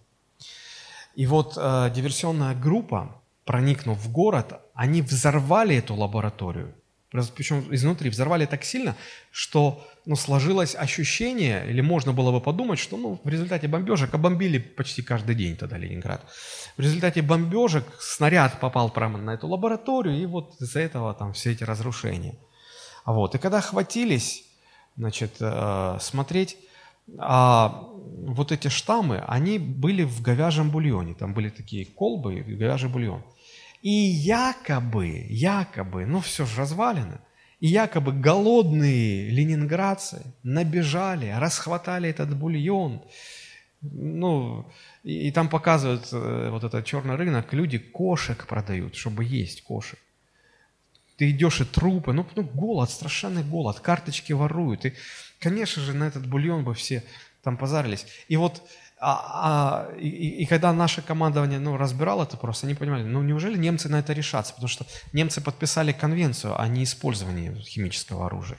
[1.15, 6.75] И вот э, диверсионная группа проникнув в город, они взорвали эту лабораторию
[7.09, 8.95] причем изнутри, взорвали так сильно,
[9.31, 14.17] что ну, сложилось ощущение, или можно было бы подумать, что ну, в результате бомбежек, а
[14.17, 16.21] бомбили почти каждый день тогда Ленинград,
[16.77, 21.51] в результате бомбежек снаряд попал прямо на эту лабораторию, и вот из-за этого там все
[21.51, 22.35] эти разрушения.
[23.05, 23.35] Вот.
[23.35, 24.43] И когда хватились
[24.97, 26.57] значит, э, смотреть,
[27.17, 27.85] а
[28.27, 33.23] вот эти штаммы, они были в говяжьем бульоне, там были такие колбы и говяжий бульон–
[33.81, 37.19] и якобы, якобы, ну все же развалено,
[37.59, 43.03] и якобы голодные ленинградцы набежали, расхватали этот бульон.
[43.81, 44.71] Ну,
[45.03, 49.99] и, и там показывают э, вот этот черный рынок, люди кошек продают, чтобы есть кошек.
[51.17, 54.85] Ты идешь и трупы, ну, ну голод, страшенный голод, карточки воруют.
[54.85, 54.93] И,
[55.39, 57.03] конечно же, на этот бульон бы все
[57.43, 58.05] там позарились.
[58.27, 58.61] И вот
[58.99, 63.57] а, а, и, и когда наше командование ну, разбирало это просто, они понимали, ну неужели
[63.57, 64.53] немцы на это решатся?
[64.53, 68.57] Потому что немцы подписали конвенцию о неиспользовании химического оружия.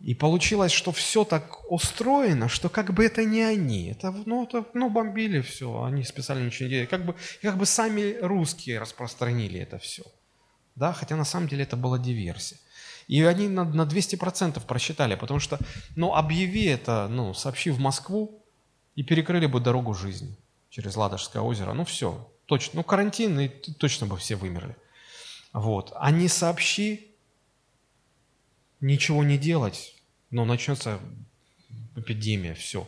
[0.00, 3.90] И получилось, что все так устроено, что как бы это не они.
[3.90, 6.86] Это, ну, это, ну бомбили все, они специально ничего не делали.
[6.86, 10.02] Как бы, как бы сами русские распространили это все.
[10.74, 10.92] Да?
[10.92, 12.58] Хотя на самом деле это была диверсия.
[13.08, 15.58] И они на, на 200% просчитали, потому что,
[15.96, 18.39] ну, объяви это, ну, сообщи в Москву,
[18.96, 20.36] и перекрыли бы дорогу жизни
[20.68, 21.72] через Ладожское озеро.
[21.72, 22.78] Ну все, точно.
[22.78, 24.76] Ну карантин, и точно бы все вымерли.
[25.52, 25.92] Вот.
[25.96, 27.10] А не сообщи,
[28.80, 29.94] ничего не делать,
[30.30, 31.00] но начнется
[31.96, 32.86] эпидемия, все.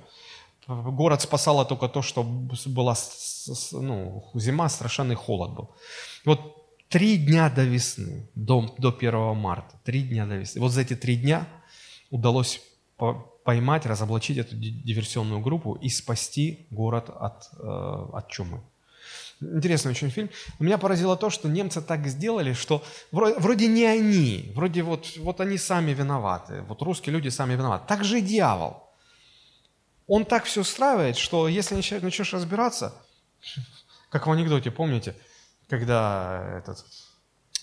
[0.68, 2.94] Город спасало только то, что была
[3.72, 5.74] ну, зима, страшенный холод был.
[6.24, 10.60] Вот три дня до весны, до, до 1 марта, три дня до весны.
[10.60, 11.48] Вот за эти три дня
[12.10, 12.62] удалось
[13.44, 18.60] поймать, разоблачить эту диверсионную группу и спасти город от, э, от чумы.
[19.40, 20.30] Интересный очень фильм.
[20.60, 25.40] Меня поразило то, что немцы так сделали, что вроде, вроде не они, вроде вот, вот
[25.40, 27.84] они сами виноваты, вот русские люди сами виноваты.
[27.88, 28.88] Так же и дьявол.
[30.06, 32.94] Он так все устраивает, что если начнешь разбираться,
[34.10, 35.16] как в анекдоте, помните,
[35.68, 36.84] когда этот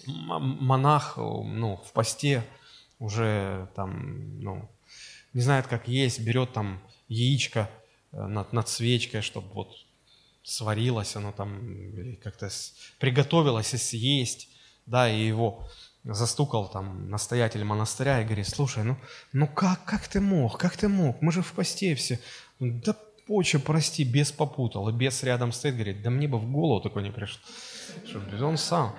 [0.05, 2.43] монах ну, в посте
[2.97, 4.69] уже там, ну,
[5.33, 7.69] не знает, как есть, берет там яичко
[8.11, 9.75] э, над, над свечкой, чтобы вот
[10.43, 12.49] сварилось оно там, как-то
[12.99, 14.49] приготовилось и съесть,
[14.85, 15.69] да, и его
[16.03, 18.97] застукал там настоятель монастыря и говорит, слушай, ну,
[19.33, 22.19] ну как, как ты мог, как ты мог, мы же в посте все.
[22.59, 22.95] Да
[23.27, 27.03] поче, прости, бес попутал, и бес рядом стоит, говорит, да мне бы в голову такое
[27.03, 27.39] не пришло,
[28.07, 28.95] чтобы он сам.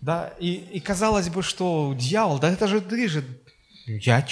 [0.00, 3.24] Да, и, и казалось бы, что дьявол, да это же ты же,
[3.86, 4.26] я,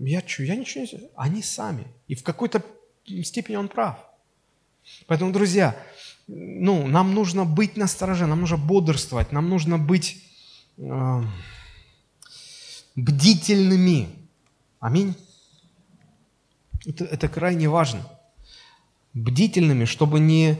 [0.00, 1.10] я что, я ничего не знаю.
[1.16, 1.86] Они сами.
[2.08, 2.62] И в какой-то
[3.22, 3.96] степени он прав.
[5.06, 5.76] Поэтому, друзья,
[6.26, 10.22] ну, нам нужно быть на стороже, нам нужно бодрствовать, нам нужно быть
[10.78, 11.22] э,
[12.96, 14.08] бдительными.
[14.80, 15.14] Аминь.
[16.84, 18.06] Это, это крайне важно.
[19.14, 20.56] Бдительными, чтобы не,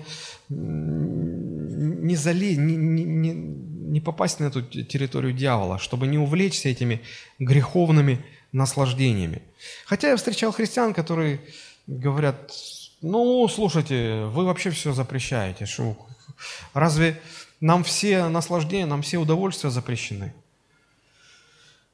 [0.49, 7.01] не, залезть, не, не, не попасть на эту территорию дьявола, чтобы не увлечься этими
[7.39, 9.43] греховными наслаждениями.
[9.87, 11.41] Хотя я встречал христиан, которые
[11.87, 12.53] говорят,
[13.01, 15.67] ну, слушайте, вы вообще все запрещаете.
[15.67, 15.97] Шо?
[16.75, 17.21] Разве
[17.61, 20.35] нам все наслаждения, нам все удовольствия запрещены?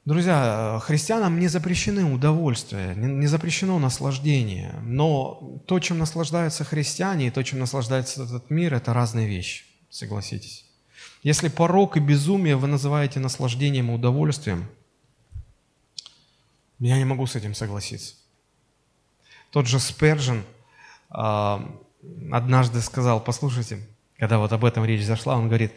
[0.05, 4.73] Друзья, христианам не запрещены удовольствия, не запрещено наслаждение.
[4.83, 10.65] Но то, чем наслаждаются христиане, и то, чем наслаждается этот мир, это разные вещи, согласитесь.
[11.21, 14.67] Если порок и безумие вы называете наслаждением и удовольствием–
[16.79, 18.15] я не могу с этим согласиться.
[19.51, 20.43] Тот же Спержин
[21.11, 21.59] э,
[22.31, 23.85] однажды сказал, послушайте,
[24.17, 25.73] когда вот об этом речь зашла, он говорит,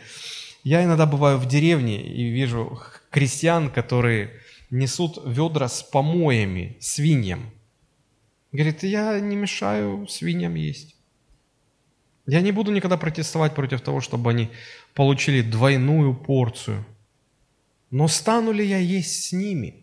[0.62, 2.80] я иногда бываю в деревне и вижу
[3.10, 4.30] крестьян, которые
[4.70, 7.50] несут ведра с помоями свиньям.
[8.52, 10.94] Говорит, я не мешаю свиньям есть.
[12.26, 14.50] Я не буду никогда протестовать против того, чтобы они
[14.94, 16.84] получили двойную порцию.
[17.90, 19.80] Но стану ли я есть с ними–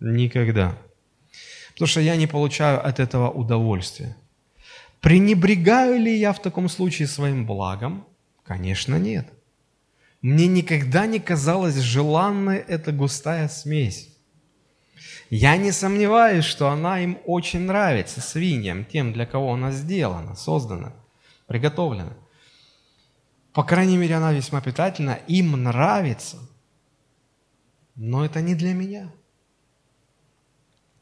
[0.00, 0.78] Никогда.
[1.72, 4.16] Потому что я не получаю от этого удовольствия.
[5.00, 8.06] Пренебрегаю ли я в таком случае своим благом?
[8.44, 9.26] Конечно, нет.
[10.22, 14.08] Мне никогда не казалась желанной эта густая смесь.
[15.30, 20.92] Я не сомневаюсь, что она им очень нравится, свиньям, тем, для кого она сделана, создана,
[21.46, 22.12] приготовлена.
[23.52, 26.38] По крайней мере, она весьма питательна, им нравится,
[27.94, 29.10] но это не для меня–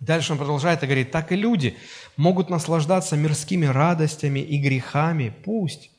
[0.00, 1.76] Дальше он продолжает и говорит, так и люди
[2.16, 5.90] могут наслаждаться мирскими радостями и грехами, пусть.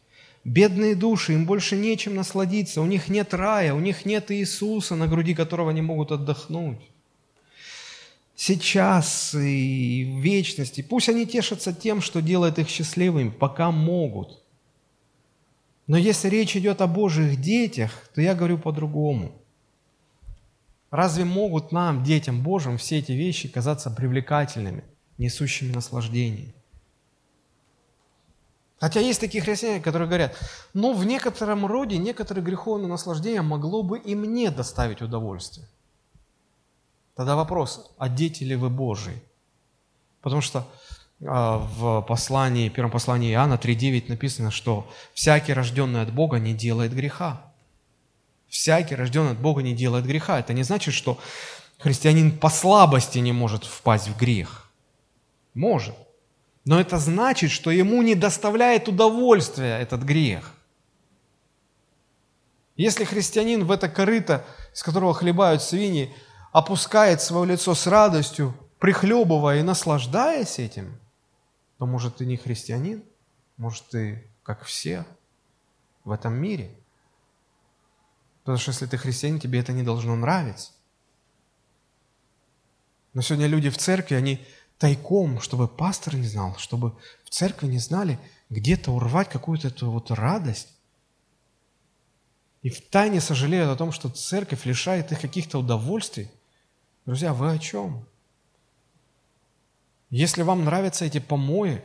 [0.45, 5.05] Бедные души, им больше нечем насладиться, у них нет рая, у них нет Иисуса, на
[5.05, 6.79] груди которого они могут отдохнуть.
[8.35, 10.81] Сейчас и в вечности.
[10.81, 14.41] Пусть они тешатся тем, что делает их счастливыми, пока могут.
[15.87, 19.38] Но если речь идет о Божьих детях, то я говорю по-другому.
[20.91, 24.83] Разве могут нам, детям Божьим, все эти вещи казаться привлекательными,
[25.17, 26.53] несущими наслаждение?
[28.79, 30.35] Хотя есть такие христиане, которые говорят,
[30.73, 35.67] ну, в некотором роде некоторые греховное наслаждение могло бы и мне доставить удовольствие.
[37.15, 39.21] Тогда вопрос, а дети ли вы Божии?
[40.21, 40.65] Потому что
[41.25, 46.93] а, в послании, первом послании Иоанна 3.9 написано, что всякий, рожденный от Бога, не делает
[46.93, 47.48] греха.
[48.49, 50.39] Всякий, рожденный от Бога, не делает греха.
[50.39, 51.19] Это не значит, что
[51.77, 54.69] христианин по слабости не может впасть в грех.
[55.53, 55.95] Может.
[56.65, 60.53] Но это значит, что ему не доставляет удовольствия этот грех.
[62.75, 66.13] Если христианин в это корыто, из которого хлебают свиньи,
[66.51, 70.97] опускает свое лицо с радостью, прихлебывая и наслаждаясь этим,
[71.77, 73.03] то, может, ты не христианин,
[73.57, 75.05] может, ты как все
[76.03, 76.71] в этом мире.
[78.49, 80.71] Потому что если ты христианин, тебе это не должно нравиться.
[83.13, 84.43] Но сегодня люди в церкви, они
[84.79, 88.19] тайком, чтобы пастор не знал, чтобы в церкви не знали,
[88.49, 90.69] где-то урвать какую-то эту вот радость.
[92.63, 96.31] И в тайне сожалеют о том, что церковь лишает их каких-то удовольствий.
[97.05, 98.03] Друзья, вы о чем?
[100.09, 101.83] Если вам нравятся эти помои,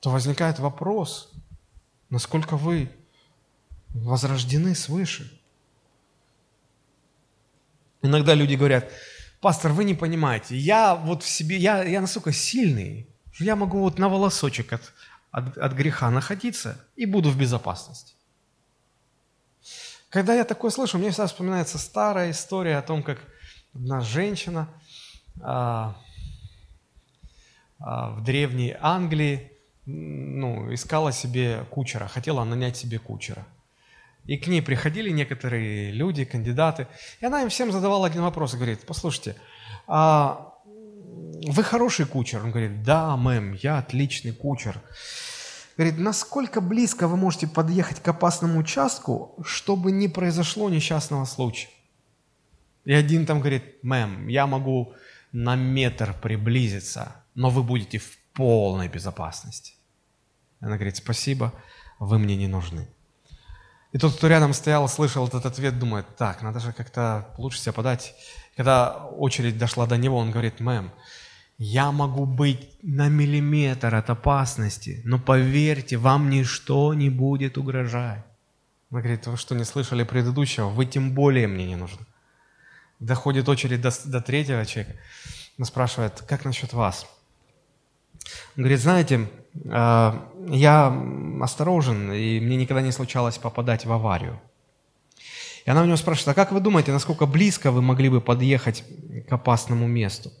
[0.00, 1.30] то возникает вопрос,
[2.10, 2.90] насколько вы
[3.94, 5.30] возрождены свыше.
[8.02, 8.90] Иногда люди говорят,
[9.40, 13.80] пастор, вы не понимаете, я вот в себе, я, я настолько сильный, что я могу
[13.80, 14.92] вот на волосочек от,
[15.30, 18.14] от, от греха находиться и буду в безопасности.
[20.10, 23.18] Когда я такое слышу, мне всегда вспоминается старая история о том, как
[23.74, 24.68] одна женщина
[25.40, 26.00] а,
[27.78, 29.52] а, в древней Англии
[29.84, 33.46] ну, искала себе кучера, хотела нанять себе кучера–
[34.28, 36.86] и к ней приходили некоторые люди, кандидаты,
[37.20, 39.36] и она им всем задавала один вопрос, говорит, послушайте,
[39.86, 40.52] а
[41.46, 42.44] вы хороший кучер?
[42.44, 44.82] Он говорит, да, мэм, я отличный кучер.
[45.78, 51.70] Говорит, насколько близко вы можете подъехать к опасному участку, чтобы не произошло несчастного случая?
[52.84, 54.92] И один там говорит, мэм, я могу
[55.32, 59.72] на метр приблизиться, но вы будете в полной безопасности.
[60.60, 61.54] Она говорит, спасибо,
[61.98, 62.88] вы мне не нужны.
[63.92, 67.72] И тот, кто рядом стоял, слышал этот ответ, думает, так, надо же как-то лучше себя
[67.72, 68.14] подать.
[68.56, 70.90] Когда очередь дошла до него, он говорит, мэм,
[71.56, 78.24] я могу быть на миллиметр от опасности, но поверьте, вам ничто не будет угрожать.
[78.90, 80.68] Он говорит, вы что, не слышали предыдущего?
[80.68, 82.06] Вы тем более мне не нужны.
[83.00, 84.98] Доходит очередь до, до третьего человека.
[85.58, 87.06] Он спрашивает, как насчет вас?
[88.56, 89.28] Говорит, знаете,
[89.70, 90.88] а, я
[91.40, 94.40] осторожен, и мне никогда не случалось попадать в аварию.
[95.64, 98.84] И она у него спрашивает, а как вы думаете, насколько близко вы могли бы подъехать
[99.28, 100.32] к опасному месту?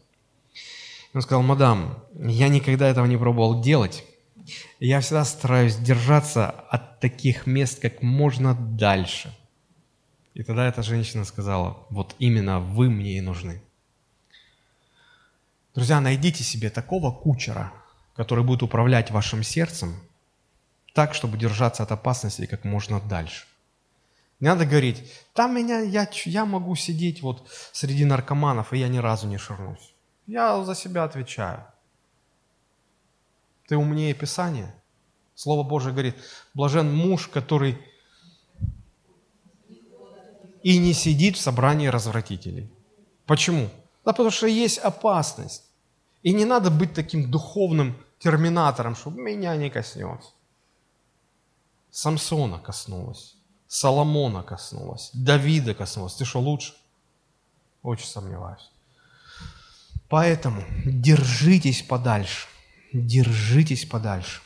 [1.12, 4.04] Он сказал, мадам, я никогда этого не пробовал делать.
[4.80, 9.36] Я всегда стараюсь держаться от таких мест как можно дальше.
[10.34, 13.62] И тогда эта женщина сказала, вот именно вы мне и нужны.
[15.74, 17.72] Друзья, найдите себе такого кучера,
[18.18, 19.94] который будет управлять вашим сердцем
[20.92, 23.46] так, чтобы держаться от опасности как можно дальше.
[24.40, 28.98] Не надо говорить, там меня, я, я могу сидеть вот среди наркоманов, и я ни
[28.98, 29.94] разу не ширнусь.
[30.26, 31.64] Я за себя отвечаю.
[33.68, 34.74] Ты умнее Писания.
[35.36, 36.16] Слово Божие говорит,
[36.54, 37.78] блажен муж, который
[40.64, 42.68] и не сидит в собрании развратителей.
[43.26, 43.70] Почему?
[44.04, 45.62] Да потому что есть опасность.
[46.24, 50.30] И не надо быть таким духовным терминатором, чтобы меня не коснется.
[51.90, 53.36] Самсона коснулась,
[53.66, 56.14] Соломона коснулась, Давида коснулась.
[56.14, 56.74] Ты что, лучше?
[57.82, 58.70] Очень сомневаюсь.
[60.08, 62.48] Поэтому держитесь подальше.
[62.92, 64.40] Держитесь подальше.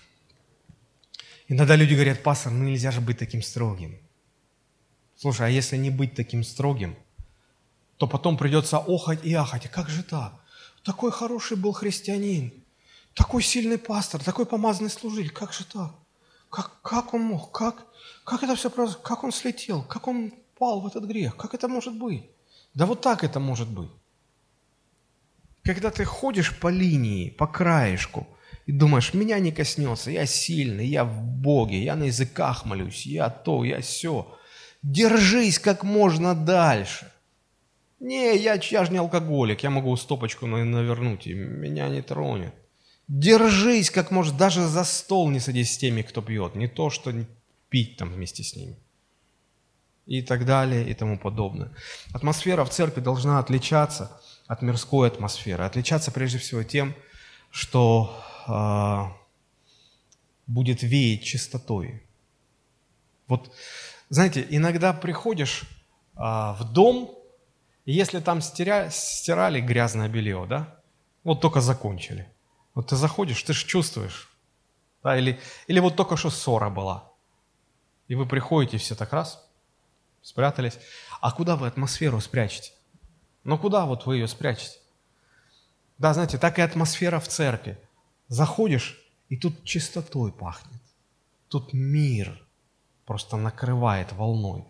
[1.48, 3.98] Иногда люди говорят, пастор, ну нельзя же быть таким строгим.
[5.16, 6.96] Слушай, а если не быть таким строгим,
[7.96, 9.66] то потом придется охать и ахать.
[9.66, 10.34] А как же так?
[10.82, 12.61] Такой хороший был христианин.
[13.14, 15.92] Такой сильный пастор, такой помазанный служитель, как же так?
[16.50, 17.52] Как, как он мог?
[17.52, 17.86] Как,
[18.24, 18.98] как это все просто?
[19.02, 19.82] Как он слетел?
[19.82, 21.36] Как он пал в этот грех?
[21.36, 22.24] Как это может быть?
[22.74, 23.90] Да вот так это может быть.
[25.62, 28.26] Когда ты ходишь по линии, по краешку,
[28.66, 33.28] и думаешь, меня не коснется, я сильный, я в Боге, я на языках молюсь, я
[33.28, 34.38] то, я все.
[34.82, 37.12] Держись как можно дальше.
[38.00, 42.54] Не, я, я же не алкоголик, я могу стопочку навернуть, и меня не тронет.
[43.08, 47.12] Держись как можно, даже за стол не садись с теми, кто пьет, не то, что
[47.68, 48.76] пить там вместе с ними.
[50.06, 51.72] И так далее, и тому подобное.
[52.12, 55.64] Атмосфера в церкви должна отличаться от мирской атмосферы.
[55.64, 56.94] Отличаться прежде всего тем,
[57.50, 59.22] что э,
[60.46, 62.02] будет веять чистотой.
[63.28, 63.52] Вот,
[64.08, 67.14] знаете, иногда приходишь э, в дом,
[67.84, 70.80] и если там стиря, стирали грязное белье, да,
[71.24, 72.28] вот только закончили.
[72.74, 74.28] Вот ты заходишь, ты же чувствуешь.
[75.02, 77.10] Да, или, или вот только что ссора была.
[78.08, 79.44] И вы приходите, все так раз,
[80.22, 80.78] спрятались.
[81.20, 82.72] А куда вы атмосферу спрячете?
[83.44, 84.78] Ну куда вот вы ее спрячете?
[85.98, 87.78] Да, знаете, так и атмосфера в церкви.
[88.28, 90.82] Заходишь, и тут чистотой пахнет.
[91.48, 92.44] Тут мир
[93.04, 94.64] просто накрывает волной.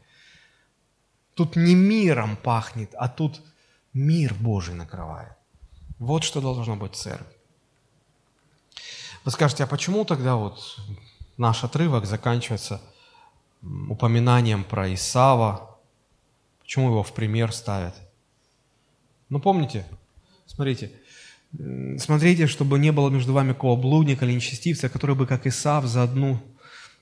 [1.35, 3.41] Тут не миром пахнет, а тут
[3.93, 5.33] мир Божий накрывает.
[5.99, 7.32] Вот что должно быть в церкви.
[9.25, 10.79] Вы скажете, а почему тогда вот
[11.37, 12.81] наш отрывок заканчивается
[13.63, 15.79] упоминанием про Исава?
[16.61, 17.95] Почему его в пример ставят?
[19.29, 19.87] Ну, помните,
[20.47, 20.91] смотрите,
[21.99, 26.03] смотрите, чтобы не было между вами кого блудника или нечестивца, который бы, как Исав, за
[26.03, 26.41] одну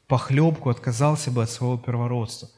[0.06, 2.50] похлебку отказался бы от своего первородства.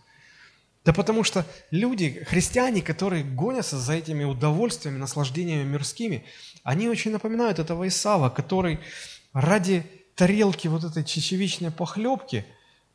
[0.84, 6.24] Да потому что люди, христиане, которые гонятся за этими удовольствиями, наслаждениями мирскими,
[6.64, 8.80] они очень напоминают этого Исава, который
[9.32, 12.44] ради тарелки вот этой чечевичной похлебки,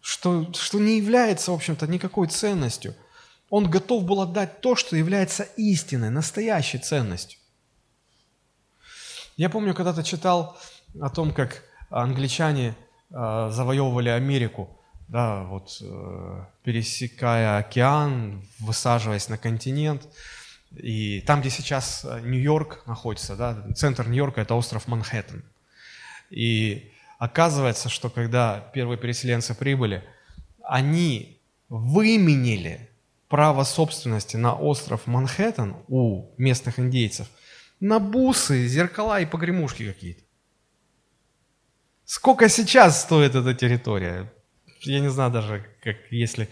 [0.01, 2.95] что, что не является, в общем-то, никакой ценностью–
[3.49, 7.39] он готов был отдать то, что является истиной, настоящей ценностью.
[9.37, 10.57] Я помню, когда-то читал
[10.99, 12.75] о том, как англичане
[13.11, 14.69] э, завоевывали Америку,
[15.07, 20.07] да, вот, э, пересекая океан, высаживаясь на континент.
[20.75, 25.43] И там, где сейчас э, Нью-Йорк находится, да, центр Нью-Йорка– это остров Манхэттен.
[26.29, 30.03] И оказывается, что когда первые переселенцы прибыли,
[30.63, 32.89] они выменили
[33.27, 37.27] право собственности на остров Манхэттен у местных индейцев
[37.79, 40.23] на бусы, зеркала и погремушки какие-то.
[42.05, 44.31] Сколько сейчас стоит эта территория?
[44.81, 46.47] Я не знаю даже, как, если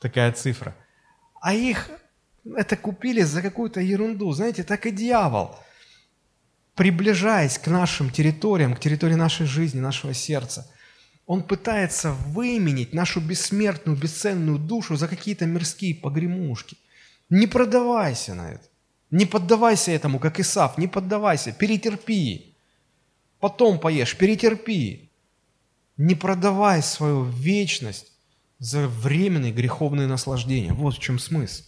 [0.00, 0.74] такая цифра.
[1.40, 1.90] А их
[2.56, 4.30] это купили за какую-то ерунду.
[4.32, 5.56] Знаете, так и дьявол,
[6.80, 10.66] приближаясь к нашим территориям, к территории нашей жизни, нашего сердца–
[11.30, 16.76] он пытается выменить нашу бессмертную, бесценную душу за какие-то мирские погремушки.
[17.28, 18.64] Не продавайся на это.
[19.12, 22.56] Не поддавайся этому, как Исав, не поддавайся, перетерпи.
[23.38, 25.08] Потом поешь, перетерпи.
[25.96, 28.10] Не продавай свою вечность
[28.58, 30.72] за временные греховные наслаждения.
[30.72, 31.62] Вот в чем смысл.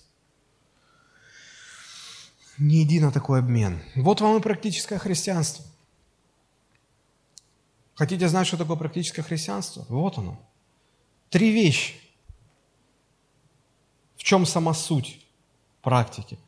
[2.59, 3.81] Не иди на такой обмен.
[3.95, 5.65] Вот вам и практическое христианство.
[7.95, 9.85] Хотите знать, что такое практическое христианство?
[9.89, 10.41] Вот оно.
[11.31, 11.95] Три вещи.
[14.17, 15.25] В чем сама суть
[15.83, 16.39] практики?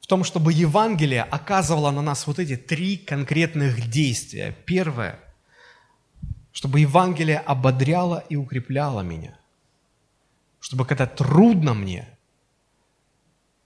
[0.00, 4.56] В том, чтобы Евангелие оказывало на нас вот эти три конкретных действия.
[4.66, 5.18] Первое,
[6.52, 9.38] чтобы Евангелие ободряло и укрепляло меня.
[10.60, 12.08] Чтобы когда трудно мне,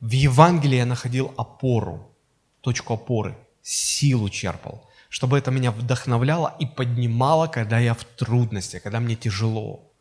[0.04, 2.14] в Евангелии я находил опору,
[2.60, 8.98] точку опоры, силу черпал– чтобы это меня вдохновляло и поднимало, когда я в трудности, когда
[8.98, 9.92] мне тяжело.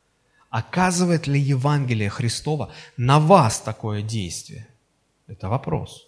[0.49, 4.67] Оказывает ли Евангелие Христова на вас такое действие?
[5.27, 6.07] Это вопрос.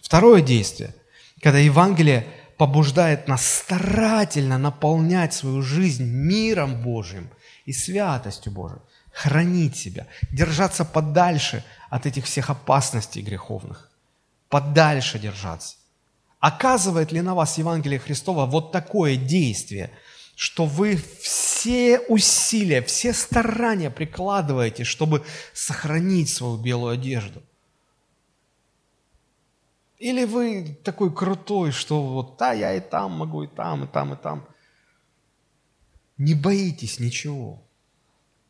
[0.00, 0.96] Второе действие,
[1.40, 2.26] когда Евангелие
[2.58, 7.30] побуждает нас старательно наполнять свою жизнь миром Божьим
[7.66, 8.82] и святостью Божией,
[9.12, 13.90] хранить себя, держаться подальше от этих всех опасностей греховных,
[14.48, 15.76] подальше держаться.
[16.40, 19.90] Оказывает ли на вас Евангелие Христова вот такое действие,
[20.34, 27.42] что вы все усилия, все старания прикладываете, чтобы сохранить свою белую одежду?
[29.98, 34.14] Или вы такой крутой, что вот, да, я и там могу, и там, и там,
[34.14, 34.48] и там.
[36.18, 37.62] Не боитесь ничего.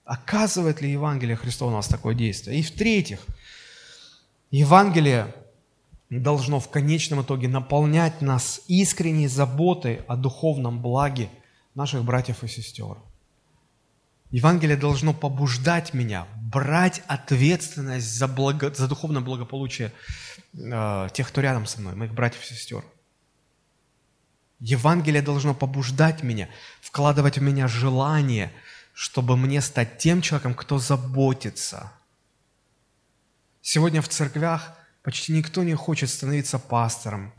[0.05, 2.59] Оказывает ли Евангелие Христова на вас такое действие?
[2.59, 3.21] И в-третьих,
[4.51, 5.35] Евангелие
[6.11, 11.31] должно в конечном итоге наполнять нас искренней заботой о духовном благе
[11.75, 12.99] наших братьев и сестер.
[14.31, 19.93] Евангелие должно побуждать меня брать ответственность за, благо, за духовное благополучие
[20.55, 22.83] э, тех, кто рядом со мной, моих братьев и сестер.
[24.59, 26.49] Евангелие должно побуждать меня,
[26.81, 28.53] вкладывать в меня желание,
[28.93, 31.93] чтобы мне стать тем человеком, кто заботится.
[33.61, 37.33] Сегодня в церквях почти никто не хочет становиться пастором,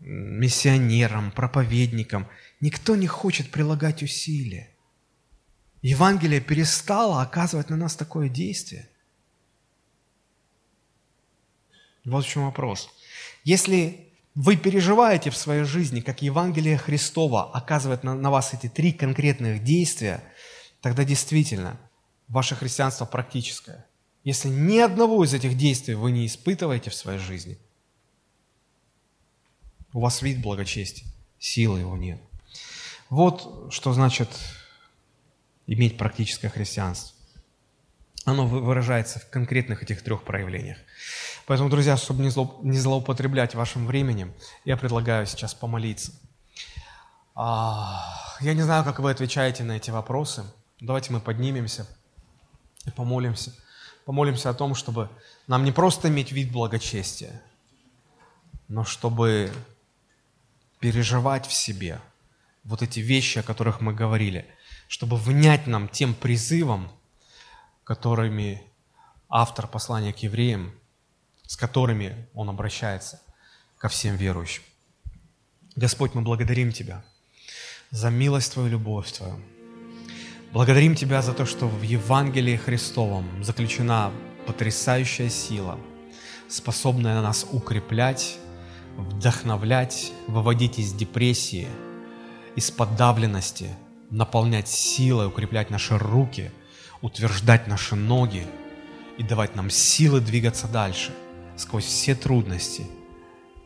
[0.00, 2.26] миссионером, проповедником.
[2.60, 4.70] Никто не хочет прилагать усилия.
[5.82, 8.88] Евангелие перестало оказывать на нас такое действие.
[12.04, 12.90] Вот в чем вопрос.
[13.44, 18.92] Если вы переживаете в своей жизни, как Евангелие Христова оказывает на, на вас эти три
[18.92, 20.22] конкретных действия,
[20.86, 21.76] тогда действительно
[22.28, 23.84] ваше христианство практическое.
[24.22, 27.58] Если ни одного из этих действий вы не испытываете в своей жизни,
[29.92, 31.04] у вас вид благочестия,
[31.40, 32.20] силы его нет.
[33.10, 34.28] Вот что значит
[35.66, 37.16] иметь практическое христианство.
[38.24, 40.78] Оно выражается в конкретных этих трех проявлениях.
[41.46, 44.32] Поэтому, друзья, чтобы не злоупотреблять вашим временем,
[44.64, 46.12] я предлагаю сейчас помолиться.
[47.34, 48.04] А,
[48.40, 50.44] я не знаю, как вы отвечаете на эти вопросы.
[50.80, 51.86] Давайте мы поднимемся
[52.84, 53.54] и помолимся.
[54.04, 55.10] Помолимся о том, чтобы
[55.46, 57.42] нам не просто иметь вид благочестия,
[58.68, 59.52] но чтобы
[60.78, 62.00] переживать в себе
[62.64, 64.46] вот эти вещи, о которых мы говорили,
[64.88, 66.90] чтобы внять нам тем призывом,
[67.84, 68.62] которыми
[69.28, 70.72] автор послания к евреям
[71.46, 73.20] с которыми Он обращается
[73.78, 74.62] ко всем верующим.
[75.76, 77.04] Господь, мы благодарим Тебя
[77.90, 79.55] за милость Твою, любовь Твою.
[80.56, 84.10] Благодарим Тебя за то, что в Евангелии Христовом заключена
[84.46, 85.78] потрясающая сила,
[86.48, 88.38] способная нас укреплять,
[88.96, 91.68] вдохновлять, выводить из депрессии,
[92.54, 93.68] из подавленности,
[94.08, 96.50] наполнять силой, укреплять наши руки,
[97.02, 98.46] утверждать наши ноги
[99.18, 101.14] и давать нам силы двигаться дальше–
[101.58, 102.86] сквозь все трудности,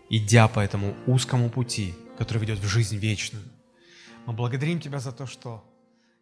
[0.08, 3.44] идя по этому узкому пути, который ведет в жизнь вечную.
[4.26, 5.69] Мы благодарим Тебя за то, что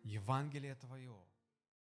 [0.09, 1.14] Евангелие Твое–